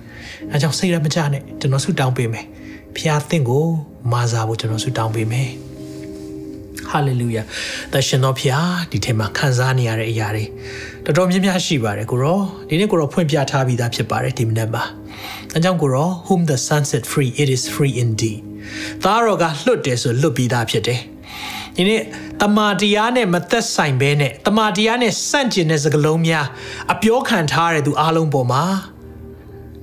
[0.51, 2.45] အဲကြောင့်စိတ်ရမကြနဲ့ကျွန်တော်ဆုတောင်းပေးမယ်
[2.95, 3.65] ဖျားသင်ကို
[4.11, 5.49] မာစားဖို့ကျွန်တော်ဆုတောင်းပေးမယ်
[6.89, 7.43] ဟာလေလုယာ
[7.93, 10.43] သရှင်တော်ဖျားဒီထဲမှာခံစားနေရတဲ့အရာတွေ
[11.05, 14.83] တော်တော်များများရှိပါတယ်ကိုရောဒီနေ့ကိုရောဖွင့်ပြထားပြီးသားဖြစ်ပါတယ်ဒီမနေ့မှာ
[15.53, 18.39] အဲကြောင့်ကိုရော whom the sun set free it is free indeed
[19.03, 21.01] သားတော်ကလွတ်တယ်ဆိုလွတ်ပြီးသားဖြစ်တယ်
[21.75, 22.01] ဒီနေ့
[22.41, 26.45] တမာတရားနဲ့မသက်ဆိုင်ဘဲနဲ့တမာတရားနဲ့ဆန့်ကျင်တဲ့စကားလုံးများ
[26.93, 28.63] အပြောခံထားတဲ့သူအားလုံးပေါ်မှာ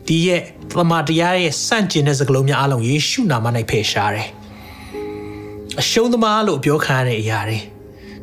[0.07, 0.43] ဒီရဲ့
[0.79, 4.29] တမာတရားရဲ့ဆန့်ကျင်တဲ့စကားလုံးများအားလုံးယေရှုနာမ၌ဖယ်ရှားတယ်
[5.81, 7.59] အရှုံးသမားလို့ပြောခံရတဲ့အရာတွေ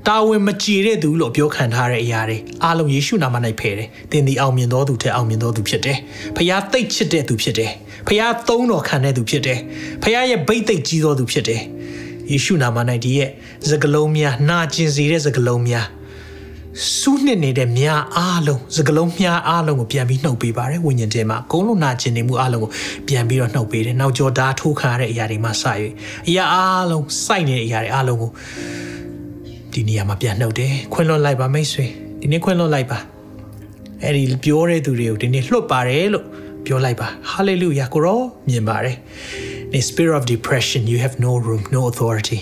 [0.08, 5.98] တာဝန်မကြည်တဲ့သူလို့ပြောခံထားတဲ့အရာတွေအားလုံးယေရှုနာမ၌ဖယ်တယ်။သင်ဒီအောင်မြင်သောသူထက်အောင်မြင်သောသူဖြစ်တယ်။
[6.36, 7.72] ဖခင်သိတ်ချစ်တဲ့သူဖြစ်တယ်။
[8.08, 9.60] ဖခင်သုံးတော်ခံတဲ့သူဖြစ်တယ်။
[10.04, 11.62] ဖခင်ရဲ့ဗိတ်သိက်ကြီးသောသူဖြစ်တယ်။
[12.32, 13.30] ယေရှုနာမ၌ဒီရဲ့
[13.70, 15.88] စကလုံးများနာကျင်စေတဲ့စကလုံးများ
[17.00, 22.72] စူးနှစ်နေတဲ့မြားအားလုံးစကလုံးမြားအားလုံးကိုပြန်ပြီးနှုတ်ပေးပါတယ်ဝိညာဉ်ထဲမှာအကုန်လုံးနာကျင်နေမှုအားလုံးကို
[23.08, 25.54] ပြန်ပြီးတော့နှုတ်ပေးတယ်။နောက်ကျော်ဓာထိုးခါရတဲ့အရာတွေမှစ၍
[26.28, 28.32] အရာအားလုံးစိုက်နေတဲ့အရာတွေအားလုံးကို
[29.74, 31.86] ဒီနေရာမှာပြန်နှုတ်တယ်ခွင့်လွှတ်လိုက်ပါမိတ်ဆွေ
[32.22, 33.00] ဒီနေ့ခွင့်လွှတ်လိုက်ပါ
[34.04, 36.26] အဲ့ဒီပြောတဲ့သူတွေကိုဒီနေ့လွှတ်ပါတယ်လို့
[36.66, 38.96] ပြောလိုက်ပါ hallelujah ကိုရောမြင်ပါတယ်
[39.76, 42.40] in spirit of depression you have no room no authority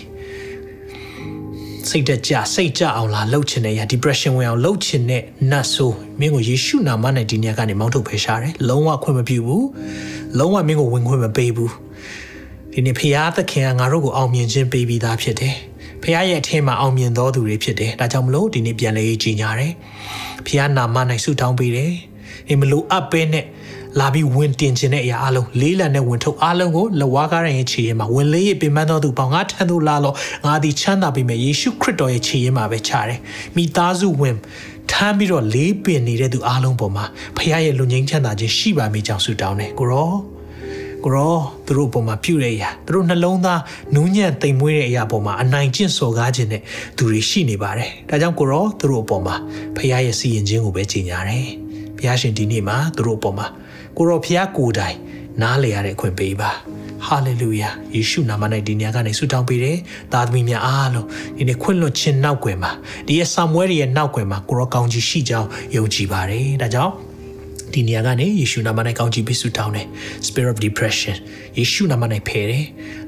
[1.90, 9.68] စိတ်တက်ကြစိတ်ကြအောင်လာလှုပ်ချင်တဲ့ရာ depression ဝင်အောင်လှုပ်ချင်တဲ့နတ်ဆိုးမင်းကိုယေရှုနာမနဲ့ဒီနေရာကနေမောင်းထုတ်ဖယ်ရှားတယ်လုံးဝခွင့်မပြုဘူး
[10.38, 11.74] လုံးဝမင်းကိုဝင်ခွင့်မပေးဘူး
[12.74, 15.56] ဒီနေ့ဖခင်သခင်ကငါတို့ကိုအောင်မြင်ခြင်းပေးပြီးသားဖြစ်တယ်
[16.02, 19.74] ဖခင်ရဲ့အထင်မှာအောင်မြင်သောသူတွေဖြစ်တယ်ဒါကြောင့်မလို့ဒီနေ့ပြန်လဲရေးကြီးညာတယ်
[20.46, 21.92] ဖခင်နာမ၌ဆုတောင်းပေးတယ်
[22.48, 23.46] ဒီမလို့အပ်ပဲနဲ့
[24.00, 30.16] လာပြီးဝင်တင်ခြင်းတဲ့အရာအလုံးလေးလံနဲ့ဝင်ထုတ်အလုံးကိုလဝါကားရဲ့ခြေရင်မှာဝင်လေးရပင်ပန်းသောသူပေါင်းငါထံသို့လာတော့
[30.46, 33.20] ငါသည်ချမ်းသာပေမဲ့ယေရှုခရစ်တော်ရဲ့ခြေရင်မှာပဲခြားတယ်
[33.56, 34.36] မိသားစုဝင်
[34.92, 37.06] ထမ်းပြီးတော့လေးပင်နေတဲ့သူအလုံးပေါ်မှာ
[37.38, 40.12] ဖခင်ရဲ့လူငင်းချမ်းသာခြင်းရှိပါမိကြောင်းဆုတောင်းတယ်ကိုရော
[41.04, 41.36] ကိုရော
[41.66, 43.62] သူတို့ပုံမှာပြုတဲ့အရာသူတို့နှလုံးသား
[43.96, 46.62] နူးညံ့တိမ်မွေးတဲ့အရာပေါ်မှာအနိုင်ကျင့်စော်ကားခြင်းနဲ့
[46.98, 49.36] သူတွေရှိနေပါတယ်ဒါကြောင့်ကိုရောသူတို့အပေါ်မှာ
[49.76, 51.48] ဖခင်ရဲ့စီရင်ခြင်းကိုပဲကြီးညာတယ်
[51.98, 53.48] ဘုရားရှင်ဒီနေ့မှာသူတို့အပေါ်မှာ
[53.98, 54.98] ကိုရောဖျားကိုယ်တိုင်
[55.42, 56.52] နားလေရတဲ့အခွင့်ပေးပါ
[57.08, 59.78] ဟာလေလုယာယေရှုနာမ၌ဒီညကနေဆုတောင်းပေးတယ်
[60.14, 62.72] သားသမီးများအားလုံးဒီနေ့ခွင့်လွှတ်ခြင်းနောက်ွယ်မှာ
[63.08, 66.94] ဒီရဲ့ဆာမွဲရဲ့နောက်ွယ်မှာကိုရောကောင်းကြီးရှိကြောင်းယုံကြည်ပါတယ်ဒါကြောင့်
[67.74, 69.88] ဒီနေရာကနေယေရှုနာမ၌ကောင်းချီးပေးဆုတောင်းတယ်
[70.28, 71.16] spirit of depression
[71.58, 72.66] ယေရှုနာမ၌ဖယ်တယ်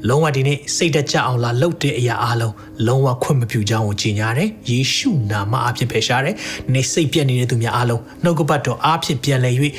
[0.07, 2.53] လုံးဝဒီနေ့စိတ်တကြအောင်လာလှုပ်တဲ့အရာအလုံး
[2.87, 6.35] လုံးဝခွင့်မပြုကြောင်းကိုကြီးညာတယ်ယေရှုနာမအဖြစ်ဖယ်ရှားတယ်
[6.73, 9.51] နေစိတ်ပြက်နေတဲ့သူများအလုံးနှုတ်ကပတ်တော်အဖြစ်ပြန်လဲ၍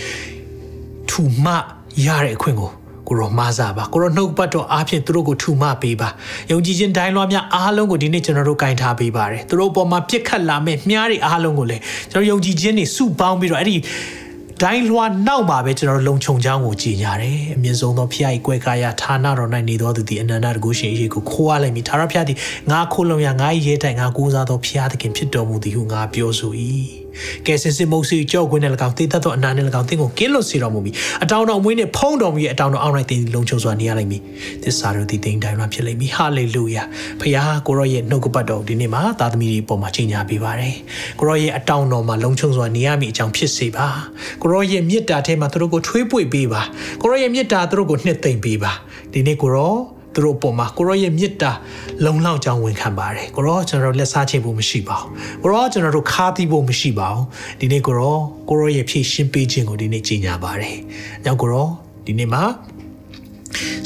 [1.10, 1.46] ထူမ
[2.06, 2.70] ရတဲ့အခွင့်ကို
[3.08, 6.08] ကိုရောမာစားပါကိုရောနှုတ်ပတ်တော်အားဖြင့်သူတို့ကိုထူမပေးပါ
[6.50, 11.82] ယုံကြည်ခြင်းတိုင်းလွှားများအားလုံးကိုဒီနေ့ကျွန်တော်တို့ကင်ထားပေးပါတယ်သူတို့ပေါ်မှာပြစ်ခတ်လာမဲ့မြားတွေအားလုံးကိုလည်း
[12.12, 13.76] ကျွန်တော်ယုံကြည်ခြင်းတွေစုပေါင်းပြီးတော့အဲ့ဒီ
[14.62, 22.38] ဒိုင်းလွှာနောက်မှာပဲကျွန်တော်လုံခြုံချောင်းကိုကြည်ညာတယ်အမြင့်ဆုံးသောဖခင်၏ကွယ်ကာယဌာနတော်၌နေတော်သူသည်အနန္တတကုရှင်၏ကိုခိုးရလိမ့်မည်သာရဖခင်သည်
[22.70, 26.52] ငါခိုးလုံရငါ၏ရဲတိုင်ငါကိုးစားသောဖခင်သခင်ဖြစ်တော်မူသည်ဟုငါပြောဆို၏
[27.46, 34.22] ကဲစင်စစ်မုတ်စီကြောက်ခွင်းနဲ့၎င်းတေးသက်သောအနာနဲ့၎င်းတင်းကိုကင်းလွတ်စေတော်မူမည်အတောင်တော်မွေးနဲ့ဖုံးတော်မူရဲ့အတောင်တော်အောက်၌တင်းလုံခြုံစွာနေရလိမ့်မည်
[34.62, 36.82] သစ္စာတော်တည်တင်းတိုင်းမှာဖြစ်လိမ့်မည်ဟာလေလုယာ
[37.20, 37.34] ဖခင်
[37.66, 40.74] ကိုရောရဲ့နှုတ်ကပတ်တော်ဒီနေ့မှာသားသမီးတွေပေါ်မှာချိန်ညာပေးပါတယ်
[41.18, 43.86] ကိုရောရဲ့အတောင်တော်မှာလုံခြုံစွာနေရမည်အကြောင်းဖြစ်စေပါ
[44.42, 46.62] ကိုရောရဲ့မေတ္တာထဲမှာသူတို့ကိုထွေးပွေပေးပါ
[47.02, 48.72] ကိုရောရဲ့မေတ္တာသူတို့ကိုနှစ်သိမ့်ပေးပါ
[49.12, 51.52] ဒီနေ့ကိုရော သူတို့ပုံမှာကိုရောရဲ့မေတ္တာ
[52.04, 55.08] လုံလောက်ကြောင်းဝန်ခံပါတယ်ကိုရောကျွန်တော်တို့လက်စားချိန်ဖို့မရှိပါဘူး
[55.42, 57.24] ကိုရောကျွန်တော်တို့ခါးသီးဖို့မရှိပါဘူး
[57.60, 58.16] ဒီနေ့ကိုရော
[58.48, 60.76] ကိုရောရဲ့ဖြည့်ရှင်းပေးခြင်းကိုဒီနေ့ကြီးညာပါတယ်။
[61.24, 61.68] နောက်ကိုရော
[62.06, 62.44] ဒီနေ့မှာ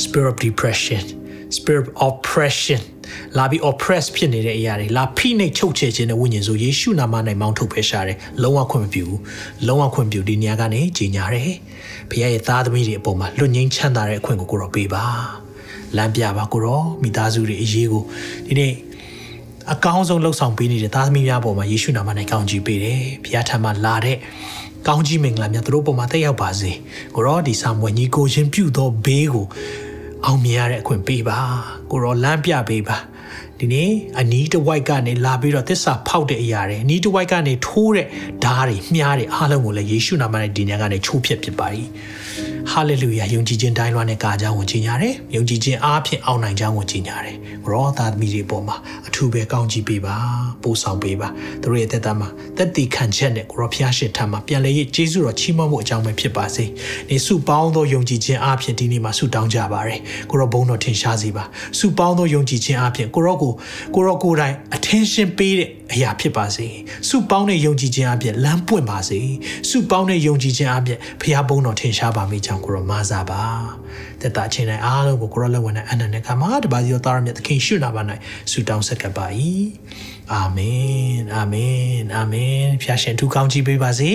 [0.02, 1.02] spirit of depression
[1.56, 2.82] spirit of oppression
[3.38, 9.20] လာပြီး oppress ဖြစ်နေတဲ့အရာတွေလာဖိနှိပ်ချုပ်ချယ်ခြင်းနဲ့ဝိညာဉ်ဆိုယေရှုနာမ၌မောင်းထုတ်ဖယ်ရှားတယ်လုံးဝခွင့်မပြုဘူး
[9.66, 11.52] လုံးဝခွင့်ပြုဒီနေရာကနေကြီးညာတယ်
[12.10, 15.04] ဘုရားရဲ့သားသမီးတွေအပေါ်မှာလွတ်ငင်းချမ်းသာတဲ့အခွင့်ကိုကိုရောပေးပါ
[15.96, 18.02] လမ်းပြပါကိုရောမိသားစုတွေအရေးကို
[18.46, 18.72] ဒီနေ့
[19.72, 24.16] အကောင်းဆုံးလှုပ်ဆောင်ပေးနေတဲ့သားသမီးများပေါ်မှာယေရှုနာမ၌ကောင်းချီးပေးတယ်ဘုရားထံမှာလာတဲ့
[24.86, 26.70] ကောင်းကြီးမင်္ဂလာများသူတို့ပေါ်မှာတက်ရောက်ပါစေ
[27.14, 29.46] ကိုရောဒီဆာမွေညီကိုချင်းပြုသောဘေးကို
[30.24, 31.38] အောင်မြင်ရတဲ့အခွင့်ပေးပါ
[31.90, 32.96] ကိုရောလမ်းပြပေးပါ
[33.58, 38.06] ဒီနေ့အနီးတစ်ဝိုက်ကနေလာပြီးတော့သစ္စာဖောက်တဲ့အရာတွေအနီးတစ်ဝိုက်ကနေထိုးတဲ့
[38.44, 41.66] ဓားတွေမြားတွေအားလုံးကိုလည်းယေရှုနာမနဲ့ဒီညကနေချိုးဖျက်ဖြစ်ပါ၏
[42.68, 47.36] ဟာလေလုယာယုံကြည်ခြင်းတိုင်းလွှားနဲ့ကာကြောင်းကိုကြီးညာတယ်ယုံကြည်ခြင်းအားဖြင့်အောင်နိုင်ကြောင်းကိုကြီးညာတယ်
[47.70, 50.16] ရောသားသမီးတွေပေါ်မှာအထူးပဲကောင်းကြီးပေးပါ
[50.62, 51.28] ပို့ဆောင်ပေးပါ
[51.62, 56.64] သူတို့ရဲ့သက်တာမှာသက်တည်ခံချက်နဲ့ကိုရောဖျားရှိထံမှာပြန်လဲရေးကျေးဇူးတော်ချီးမွမ်းမှုအကြောင်းပဲဖြစ်ပါစေ
[57.10, 60.00] နေစုပေါင်းသောယုံကြည်ခြင်းအားဖြင့်ဒီနေ့မှာဆုတောင်းကြပါရယ်
[60.30, 61.44] ကိုရောဘုန်းတော်ထင်ရှားစေပါ
[61.78, 63.52] စုပေါင်းသောယုံကြည်ခြင်းအားဖြင့်ကိုရောကို
[63.94, 66.66] ကိုရောကိုယ်တိုင် attention ပေးတဲ့ အရာဖြစ်ပါစေ
[67.08, 69.20] စုပေါင်းတဲ့ယုံကြည်ခြင်းအပြင်လမ်းပွင့်ပါစေ
[69.70, 73.42] စုပေါင်းတဲ့ယုံကြည်ခြင်းအပြင်ဖခင်ဘုန်းတော်ထင်ရှားပါမိကြောင်းကိုရောမာစားပါ
[74.20, 78.02] တက်တာချင်းတိုင်းအားလုံးကိုကိုရောလက်ဝင်တဲ့အနန္တကမှာတပါးစီတော်သားရမြတ်သခင်ရှုနာပါ၌
[78.50, 79.26] ဆုတောင်းဆက်ကပ်ပါ၏
[80.32, 84.10] အာမင်အာမင်အာမင်ဖခင်ရှင်ထူကောင်းကြီးပေးပါစေ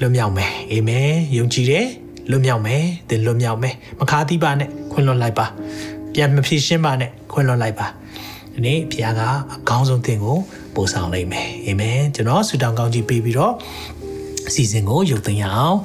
[0.00, 1.86] လွတ်မြောက်မယ်အာမင်ယုံကြည်တယ်
[2.30, 5.46] လွတ်မြောက်မယ်သင်လွတ်မြောက်မယ်မခါသီးပါနဲ့ခွင့်လွတ်လိုက်ပါ
[6.14, 7.86] ပြန်မဖြစ်ရှင်းပါနဲ့ခွင့်လွတ်လိုက်ပါ
[8.54, 10.38] ဒီနေ့ဘုရားကအကောင်းဆုံးသင်ကို
[10.74, 13.54] ပို့ဆောင်နိုင်မယ်အာမင်ကျွန်တော်ဆုတောင်းကောင်းကြီးပေးပြီးတော့
[14.48, 15.78] အစီအစဉ်ကိုရုပ်သိမ်းရအောင်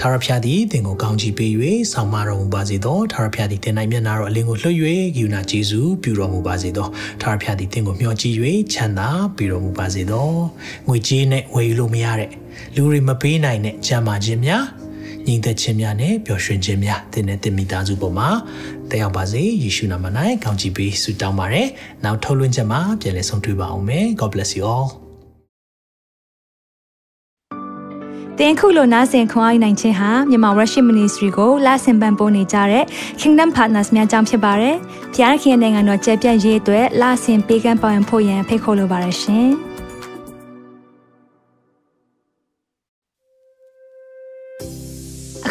[0.00, 1.52] သာရဖျားသည်သင်ကိုကောင်းချီးပေး၍
[1.92, 4.76] ဆောင်မတော်မူပါစေသောသာရဖျားသည်သင်၌မျက်နာတော်အလင်းကိုလွှတ်၍
[5.16, 6.86] ဂိူနာကျေးဇူးပြုတော်မူပါစေသော
[7.22, 8.36] သာရဖျားသည်သင်ကိုမျှော်ကြည့်၍
[8.72, 10.28] ချမ်းသာပေးတော်မူပါစေသော
[10.88, 12.30] ငွေကြေးနဲ့ဝယ်ယူလို့မရတဲ့
[12.74, 14.64] လူတွေမပေးနိုင်တဲ့ကြံမာခြင်းများ
[15.26, 18.28] ညီသက်ခြင်းများနဲ့ပျော်ရွှင်ခြင်းများသင်နဲ့သင်မိသားစုပေါ်မှာ
[18.90, 20.06] တက်ရောက်ပါစေယေရှုနာမ၌
[20.44, 21.68] ကောင်းချီးပေးဆုတောင်းပါရယ်
[22.04, 24.88] နောက်ထုတ်လွှင့်ချက်မှာပြန်လည်ဆုံတွေ့ပါအောင်မယ် God bless you all
[28.38, 32.84] တင်ခုလိုနာဆင်ခွန်အားနိုင်ခြင်းဟာမြန်မာ Worship Ministry ကိုလာဆင်ပန်ပိုးနေကြတဲ့
[33.20, 34.76] Kingdom Partners များအကြောင်းဖြစ်ပါတယ်။
[35.14, 39.50] ဘုရားခင်နိုင်ငံတော်ကျယ်ပြန့်ရေးအတွက်လာဆင်ပေးကမ်းပောင်းဖို့ရန်ဖိတ်ခေါ်လိုပါတယ်ရှင်။